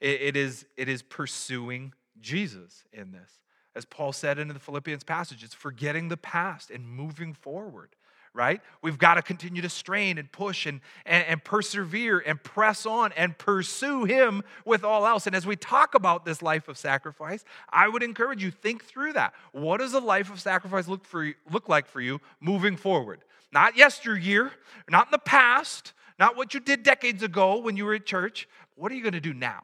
it, 0.00 0.20
it, 0.20 0.36
is, 0.36 0.66
it 0.76 0.88
is 0.88 1.02
pursuing 1.02 1.92
Jesus 2.20 2.84
in 2.92 3.12
this. 3.12 3.30
As 3.76 3.84
Paul 3.84 4.12
said 4.12 4.38
in 4.38 4.48
the 4.48 4.58
Philippians 4.58 5.04
passage, 5.04 5.44
it's 5.44 5.54
forgetting 5.54 6.08
the 6.08 6.16
past 6.16 6.70
and 6.70 6.86
moving 6.86 7.32
forward 7.32 7.94
right? 8.34 8.60
We've 8.82 8.98
got 8.98 9.14
to 9.14 9.22
continue 9.22 9.62
to 9.62 9.68
strain 9.68 10.18
and 10.18 10.30
push 10.30 10.66
and, 10.66 10.80
and, 11.06 11.24
and, 11.26 11.44
persevere 11.44 12.18
and 12.18 12.42
press 12.42 12.84
on 12.84 13.12
and 13.12 13.38
pursue 13.38 14.04
Him 14.04 14.42
with 14.64 14.82
all 14.82 15.06
else. 15.06 15.26
And 15.28 15.36
as 15.36 15.46
we 15.46 15.54
talk 15.54 15.94
about 15.94 16.24
this 16.24 16.42
life 16.42 16.68
of 16.68 16.76
sacrifice, 16.76 17.44
I 17.70 17.88
would 17.88 18.02
encourage 18.02 18.42
you 18.42 18.50
think 18.50 18.84
through 18.84 19.12
that. 19.12 19.34
What 19.52 19.78
does 19.78 19.94
a 19.94 20.00
life 20.00 20.32
of 20.32 20.40
sacrifice 20.40 20.88
look 20.88 21.04
for 21.04 21.32
look 21.50 21.68
like 21.68 21.86
for 21.86 22.00
you 22.00 22.20
moving 22.40 22.76
forward? 22.76 23.20
Not 23.52 23.76
yesteryear, 23.76 24.50
not 24.90 25.06
in 25.06 25.12
the 25.12 25.18
past, 25.18 25.92
not 26.18 26.36
what 26.36 26.54
you 26.54 26.60
did 26.60 26.82
decades 26.82 27.22
ago 27.22 27.58
when 27.58 27.76
you 27.76 27.84
were 27.84 27.94
at 27.94 28.04
church. 28.04 28.48
What 28.74 28.90
are 28.90 28.96
you 28.96 29.02
going 29.02 29.12
to 29.12 29.20
do 29.20 29.32
now? 29.32 29.62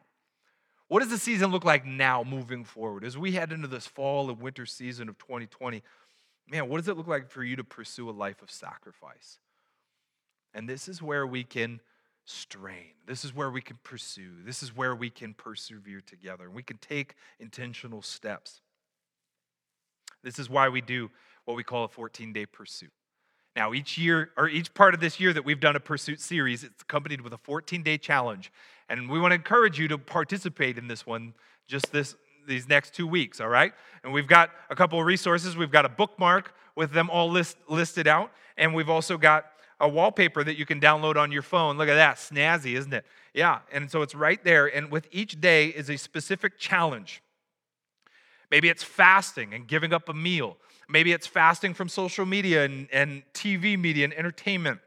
What 0.87 0.99
does 0.99 1.09
the 1.09 1.17
season 1.17 1.51
look 1.51 1.63
like 1.63 1.85
now 1.85 2.21
moving 2.21 2.65
forward? 2.65 3.05
As 3.05 3.17
we 3.17 3.31
head 3.31 3.53
into 3.53 3.67
this 3.67 3.87
fall 3.87 4.29
and 4.29 4.41
winter 4.41 4.65
season 4.65 5.07
of 5.07 5.17
2020, 5.19 5.83
man, 6.49 6.69
what 6.69 6.77
does 6.77 6.87
it 6.87 6.97
look 6.97 7.07
like 7.07 7.29
for 7.29 7.43
you 7.43 7.55
to 7.55 7.63
pursue 7.63 8.09
a 8.09 8.11
life 8.11 8.41
of 8.41 8.51
sacrifice? 8.51 9.39
And 10.53 10.67
this 10.67 10.87
is 10.87 11.01
where 11.01 11.25
we 11.25 11.43
can 11.43 11.79
strain. 12.25 12.93
This 13.07 13.25
is 13.25 13.33
where 13.33 13.49
we 13.49 13.61
can 13.61 13.77
pursue. 13.83 14.43
This 14.45 14.61
is 14.61 14.75
where 14.75 14.95
we 14.95 15.09
can 15.09 15.33
persevere 15.33 16.01
together. 16.01 16.49
We 16.49 16.63
can 16.63 16.77
take 16.77 17.15
intentional 17.39 18.01
steps. 18.01 18.61
This 20.23 20.37
is 20.37 20.49
why 20.49 20.69
we 20.69 20.81
do 20.81 21.09
what 21.45 21.57
we 21.57 21.63
call 21.63 21.83
a 21.83 21.87
14 21.87 22.33
day 22.33 22.45
pursuit. 22.45 22.91
Now, 23.55 23.73
each 23.73 23.97
year, 23.97 24.31
or 24.37 24.47
each 24.47 24.73
part 24.73 24.93
of 24.93 25.01
this 25.01 25.19
year 25.19 25.33
that 25.33 25.43
we've 25.43 25.59
done 25.59 25.75
a 25.75 25.79
pursuit 25.79 26.21
series, 26.21 26.63
it's 26.63 26.83
accompanied 26.83 27.21
with 27.21 27.33
a 27.33 27.37
14 27.37 27.83
day 27.83 27.97
challenge. 27.97 28.51
And 28.87 29.09
we 29.09 29.19
want 29.19 29.31
to 29.31 29.35
encourage 29.35 29.79
you 29.79 29.87
to 29.89 29.97
participate 29.97 30.77
in 30.77 30.87
this 30.87 31.05
one 31.05 31.33
just 31.67 31.91
this 31.91 32.15
these 32.47 32.67
next 32.67 32.93
two 32.93 33.07
weeks, 33.07 33.39
all 33.39 33.47
right? 33.47 33.73
And 34.03 34.13
we've 34.13 34.27
got 34.27 34.51
a 34.69 34.75
couple 34.75 34.99
of 34.99 35.05
resources. 35.05 35.55
We've 35.55 35.71
got 35.71 35.85
a 35.85 35.89
bookmark 35.89 36.53
with 36.75 36.91
them 36.91 37.09
all 37.09 37.29
list, 37.29 37.57
listed 37.67 38.07
out, 38.07 38.31
and 38.57 38.73
we've 38.73 38.89
also 38.89 39.17
got 39.17 39.45
a 39.79 39.89
wallpaper 39.89 40.43
that 40.43 40.57
you 40.57 40.65
can 40.65 40.79
download 40.79 41.17
on 41.17 41.31
your 41.31 41.41
phone. 41.41 41.77
Look 41.77 41.89
at 41.89 41.95
that, 41.95 42.17
snazzy, 42.17 42.75
isn't 42.75 42.93
it? 42.93 43.05
Yeah, 43.33 43.59
and 43.71 43.89
so 43.89 44.01
it's 44.01 44.13
right 44.15 44.43
there, 44.43 44.67
and 44.67 44.91
with 44.91 45.07
each 45.11 45.41
day 45.41 45.67
is 45.67 45.89
a 45.89 45.97
specific 45.97 46.57
challenge. 46.57 47.21
Maybe 48.49 48.69
it's 48.69 48.83
fasting 48.83 49.53
and 49.53 49.67
giving 49.67 49.93
up 49.93 50.09
a 50.09 50.13
meal. 50.13 50.57
Maybe 50.89 51.13
it's 51.13 51.25
fasting 51.25 51.73
from 51.73 51.87
social 51.87 52.25
media 52.25 52.65
and, 52.65 52.89
and 52.91 53.23
TV 53.33 53.79
media 53.79 54.03
and 54.03 54.13
entertainment 54.13 54.79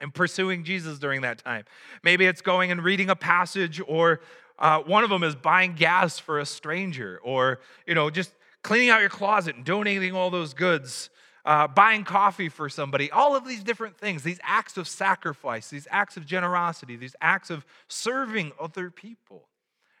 and 0.00 0.14
pursuing 0.14 0.64
Jesus 0.64 0.98
during 0.98 1.22
that 1.22 1.38
time. 1.38 1.64
Maybe 2.02 2.26
it's 2.26 2.40
going 2.40 2.70
and 2.70 2.82
reading 2.82 3.10
a 3.10 3.16
passage 3.16 3.80
or 3.86 4.20
uh, 4.58 4.80
one 4.80 5.04
of 5.04 5.10
them 5.10 5.22
is 5.22 5.34
buying 5.34 5.74
gas 5.74 6.18
for 6.18 6.38
a 6.38 6.46
stranger, 6.46 7.20
or 7.22 7.60
you 7.86 7.94
know, 7.94 8.10
just 8.10 8.32
cleaning 8.62 8.90
out 8.90 9.00
your 9.00 9.10
closet 9.10 9.56
and 9.56 9.64
donating 9.64 10.14
all 10.14 10.30
those 10.30 10.54
goods, 10.54 11.10
uh, 11.44 11.68
buying 11.68 12.04
coffee 12.04 12.48
for 12.48 12.68
somebody. 12.68 13.10
All 13.10 13.36
of 13.36 13.46
these 13.46 13.62
different 13.62 13.98
things, 13.98 14.22
these 14.22 14.40
acts 14.42 14.76
of 14.76 14.88
sacrifice, 14.88 15.68
these 15.68 15.88
acts 15.90 16.16
of 16.16 16.24
generosity, 16.24 16.96
these 16.96 17.16
acts 17.20 17.50
of 17.50 17.66
serving 17.88 18.52
other 18.60 18.90
people. 18.90 19.48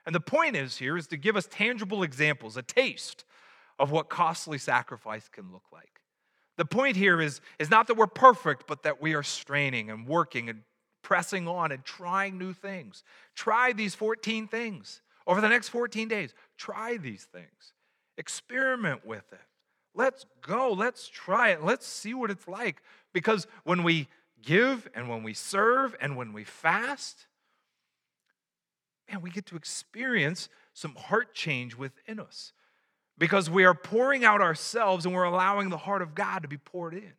And 0.06 0.14
the 0.14 0.20
point 0.20 0.56
is 0.56 0.76
here 0.76 0.96
is 0.96 1.06
to 1.08 1.16
give 1.16 1.36
us 1.36 1.46
tangible 1.50 2.02
examples, 2.02 2.56
a 2.56 2.62
taste 2.62 3.24
of 3.78 3.90
what 3.90 4.08
costly 4.08 4.58
sacrifice 4.58 5.28
can 5.28 5.52
look 5.52 5.64
like. 5.72 6.00
The 6.56 6.64
point 6.64 6.96
here 6.96 7.20
is, 7.20 7.40
is 7.58 7.70
not 7.70 7.88
that 7.88 7.96
we're 7.96 8.06
perfect, 8.06 8.66
but 8.66 8.84
that 8.84 9.02
we 9.02 9.14
are 9.14 9.22
straining 9.22 9.90
and 9.90 10.06
working 10.06 10.48
and 10.48 10.60
pressing 11.04 11.46
on 11.46 11.70
and 11.70 11.84
trying 11.84 12.36
new 12.36 12.52
things. 12.52 13.04
Try 13.36 13.72
these 13.72 13.94
14 13.94 14.48
things 14.48 15.00
over 15.26 15.40
the 15.40 15.48
next 15.48 15.68
14 15.68 16.08
days. 16.08 16.34
Try 16.58 16.96
these 16.96 17.28
things, 17.32 17.72
experiment 18.18 19.06
with 19.06 19.32
it. 19.32 19.38
Let's 19.94 20.26
go. 20.42 20.72
Let's 20.72 21.06
try 21.06 21.50
it. 21.50 21.62
Let's 21.62 21.86
see 21.86 22.14
what 22.14 22.30
it's 22.30 22.48
like. 22.48 22.82
Because 23.12 23.46
when 23.62 23.84
we 23.84 24.08
give 24.42 24.88
and 24.94 25.08
when 25.08 25.22
we 25.22 25.34
serve 25.34 25.94
and 26.00 26.16
when 26.16 26.32
we 26.32 26.42
fast, 26.42 27.26
man, 29.08 29.22
we 29.22 29.30
get 29.30 29.46
to 29.46 29.56
experience 29.56 30.48
some 30.72 30.96
heart 30.96 31.32
change 31.32 31.76
within 31.76 32.18
us 32.18 32.52
because 33.16 33.48
we 33.48 33.64
are 33.64 33.74
pouring 33.74 34.24
out 34.24 34.40
ourselves 34.40 35.06
and 35.06 35.14
we're 35.14 35.22
allowing 35.22 35.70
the 35.70 35.76
heart 35.76 36.02
of 36.02 36.14
God 36.16 36.42
to 36.42 36.48
be 36.48 36.58
poured 36.58 36.94
in. 36.94 37.12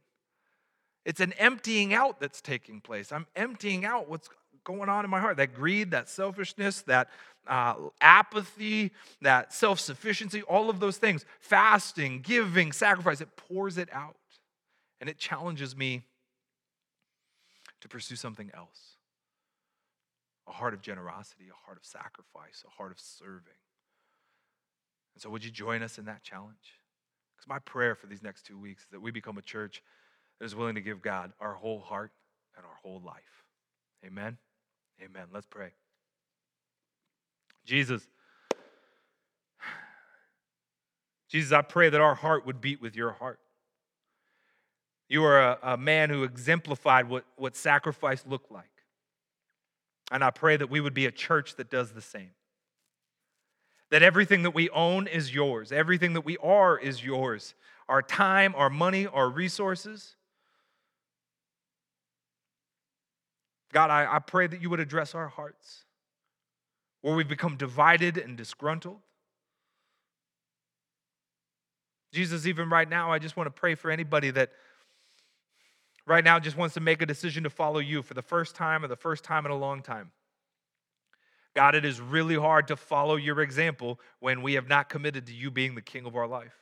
It's 1.06 1.20
an 1.20 1.34
emptying 1.34 1.94
out 1.94 2.20
that's 2.20 2.41
taking 2.41 2.82
place. 2.82 3.12
I'm 3.12 3.28
emptying 3.36 3.86
out 3.86 4.10
what's 4.10 4.28
going 4.63 4.89
on 4.89 5.06
in 5.06 5.12
my 5.12 5.20
heart 5.20 5.38
that 5.38 5.54
greed, 5.54 5.91
that 5.91 6.10
selfishness, 6.10 6.82
that 6.82 7.10
uh, 7.48 7.76
apathy, 8.02 8.91
that 9.22 9.54
self 9.54 9.80
sufficiency, 9.80 10.41
all 10.44 10.70
of 10.70 10.80
those 10.80 10.98
things. 10.98 11.24
Fasting, 11.39 12.22
giving, 12.22 12.72
sacrifice, 12.72 13.22
it 13.22 13.30
pours 13.38 13.78
it 13.78 13.89
out. 13.94 14.15
And 15.00 15.10
it 15.10 15.18
challenges 15.18 15.76
me 15.76 16.04
to 17.82 17.88
pursue 17.88 18.15
something 18.15 18.50
else 18.54 18.96
a 20.48 20.52
heart 20.52 20.74
of 20.74 20.82
generosity, 20.82 21.46
a 21.50 21.65
heart 21.65 21.78
of 21.78 21.86
sacrifice, 21.86 22.63
a 22.65 22.70
heart 22.70 22.91
of 22.91 23.00
serving. 23.00 23.41
And 25.15 25.22
so, 25.22 25.30
would 25.30 25.44
you 25.44 25.52
join 25.52 25.82
us 25.82 25.98
in 25.98 26.06
that 26.06 26.24
challenge? 26.24 26.80
Because 27.36 27.48
my 27.48 27.60
prayer 27.60 27.96
for 27.96 28.08
these 28.08 28.24
next 28.24 28.46
two 28.46 28.60
weeks 28.60 28.84
is 28.84 28.89
that 28.91 29.02
we 29.02 29.12
become 29.12 29.38
a 29.38 29.41
church 29.41 29.82
that 30.39 30.45
is 30.45 30.56
willing 30.56 30.76
to 30.76 30.82
give 30.82 31.02
God 31.02 31.32
our 31.39 31.54
whole 31.54 31.80
heart 31.80 32.12
and 32.56 32.65
our 32.65 32.78
whole 32.84 33.02
life. 33.06 33.43
Amen. 34.06 34.38
Amen. 35.04 35.28
Let's 35.34 35.48
pray. 35.48 35.71
Jesus, 37.65 38.08
Jesus, 41.30 41.52
I 41.52 41.62
pray 41.62 41.89
that 41.89 42.00
our 42.00 42.15
heart 42.15 42.45
would 42.45 42.62
beat 42.62 42.82
with 42.82 42.95
your 42.95 43.12
heart. 43.12 43.39
You 45.10 45.24
are 45.24 45.39
a, 45.39 45.58
a, 45.62 45.78
man 45.78 46.10
who 46.10 46.24
exemplified 46.24 47.10
what, 47.10 47.26
what 47.36 47.56
sacrifice 47.56 48.24
looked 48.28 48.52
like. 48.52 48.69
And 50.12 50.24
I 50.24 50.32
pray 50.32 50.58
that 50.58 50.69
we 50.69 50.80
would 50.80 50.93
be 50.93 51.06
a 51.06 51.12
church 51.12 51.56
that 51.56 51.69
does 51.69 51.91
the 51.91 52.02
same. 52.02 52.32
That 53.91 54.02
everything 54.02 54.43
that 54.43 54.52
we 54.52 54.69
own 54.69 55.08
is 55.08 55.34
yours, 55.34 55.71
everything 55.71 56.13
that 56.13 56.26
we 56.26 56.38
are 56.38 56.78
is 56.78 57.04
yours 57.04 57.54
our 57.88 58.02
time, 58.02 58.56
our 58.56 58.69
money, 58.69 59.06
our 59.06 59.30
resources. 59.30 60.15
God, 63.76 63.90
I, 63.90 64.08
I 64.10 64.20
pray 64.20 64.48
that 64.48 64.62
you 64.62 64.70
would 64.70 64.80
address 64.80 65.14
our 65.14 65.28
hearts 65.28 65.84
where 67.02 67.14
we've 67.14 67.28
become 67.28 67.58
divided 67.58 68.18
and 68.18 68.38
disgruntled. 68.38 69.02
Jesus, 72.14 72.48
even 72.48 72.70
right 72.70 72.90
now, 72.90 73.12
I 73.12 73.20
just 73.20 73.36
want 73.36 73.48
to 73.48 73.52
pray 73.52 73.76
for 73.76 73.92
anybody 73.92 74.32
that 74.32 74.52
right 76.08 76.24
now 76.24 76.40
just 76.40 76.56
wants 76.56 76.76
to 76.76 76.80
make 76.80 77.02
a 77.02 77.06
decision 77.06 77.44
to 77.44 77.50
follow 77.50 77.80
you 77.80 78.02
for 78.02 78.14
the 78.14 78.22
first 78.22 78.56
time 78.56 78.82
or 78.82 78.88
the 78.88 78.96
first 78.96 79.26
time 79.26 79.46
in 79.46 79.52
a 79.52 79.58
long 79.58 79.82
time. 79.82 80.12
God, 81.54 81.76
it 81.76 81.84
is 81.84 82.00
really 82.00 82.36
hard 82.36 82.70
to 82.70 82.78
follow 82.78 83.18
your 83.18 83.42
example 83.42 84.00
when 84.22 84.42
we 84.42 84.54
have 84.54 84.70
not 84.70 84.88
committed 84.88 85.28
to 85.28 85.34
you 85.34 85.52
being 85.52 85.76
the 85.76 85.82
king 85.82 86.06
of 86.06 86.16
our 86.16 86.28
life. 86.28 86.56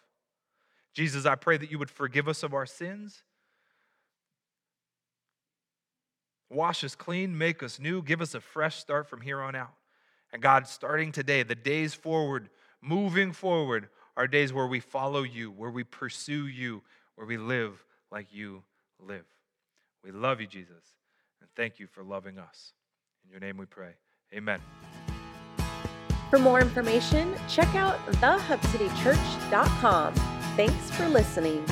Jesus, 0.96 1.28
I 1.28 1.36
pray 1.36 1.58
that 1.58 1.70
you 1.70 1.78
would 1.78 1.92
forgive 1.92 2.28
us 2.28 2.42
of 2.42 2.56
our 2.56 2.66
sins 2.66 3.22
Wash 6.54 6.84
us 6.84 6.96
clean, 6.96 7.38
make 7.38 7.64
us 7.64 7.80
new, 7.80 8.02
give 8.02 8.22
us 8.22 8.36
a 8.36 8.40
fresh 8.40 8.78
start 8.78 9.08
from 9.08 9.22
here 9.22 9.42
on 9.42 9.56
out. 9.56 9.74
And 10.32 10.42
God, 10.42 10.68
starting 10.68 11.12
today, 11.12 11.44
the 11.44 11.56
days 11.56 11.94
forward, 11.94 12.50
moving 12.82 13.34
forward, 13.34 13.90
are 14.16 14.28
days 14.28 14.54
where 14.54 14.68
we 14.68 14.80
follow 14.80 15.24
you, 15.24 15.50
where 15.52 15.72
we 15.72 15.84
pursue 15.84 16.46
you, 16.48 16.84
where 17.16 17.26
we 17.26 17.38
live 17.38 17.84
like 18.12 18.28
you 18.32 18.62
live. 19.00 19.26
We 20.04 20.12
love 20.12 20.40
you, 20.42 20.48
Jesus, 20.48 20.84
and 21.42 21.50
thank 21.56 21.80
you 21.80 21.88
for 21.88 22.04
loving 22.04 22.38
us. 22.38 22.74
In 23.26 23.32
your 23.32 23.40
name 23.40 23.58
we 23.58 23.66
pray. 23.66 23.94
Amen. 24.34 24.60
For 26.30 26.38
more 26.40 26.60
information, 26.60 27.34
check 27.48 27.74
out 27.76 27.98
thehubcitychurch.com. 28.08 30.14
Thanks 30.56 30.92
for 30.92 31.08
listening. 31.08 31.66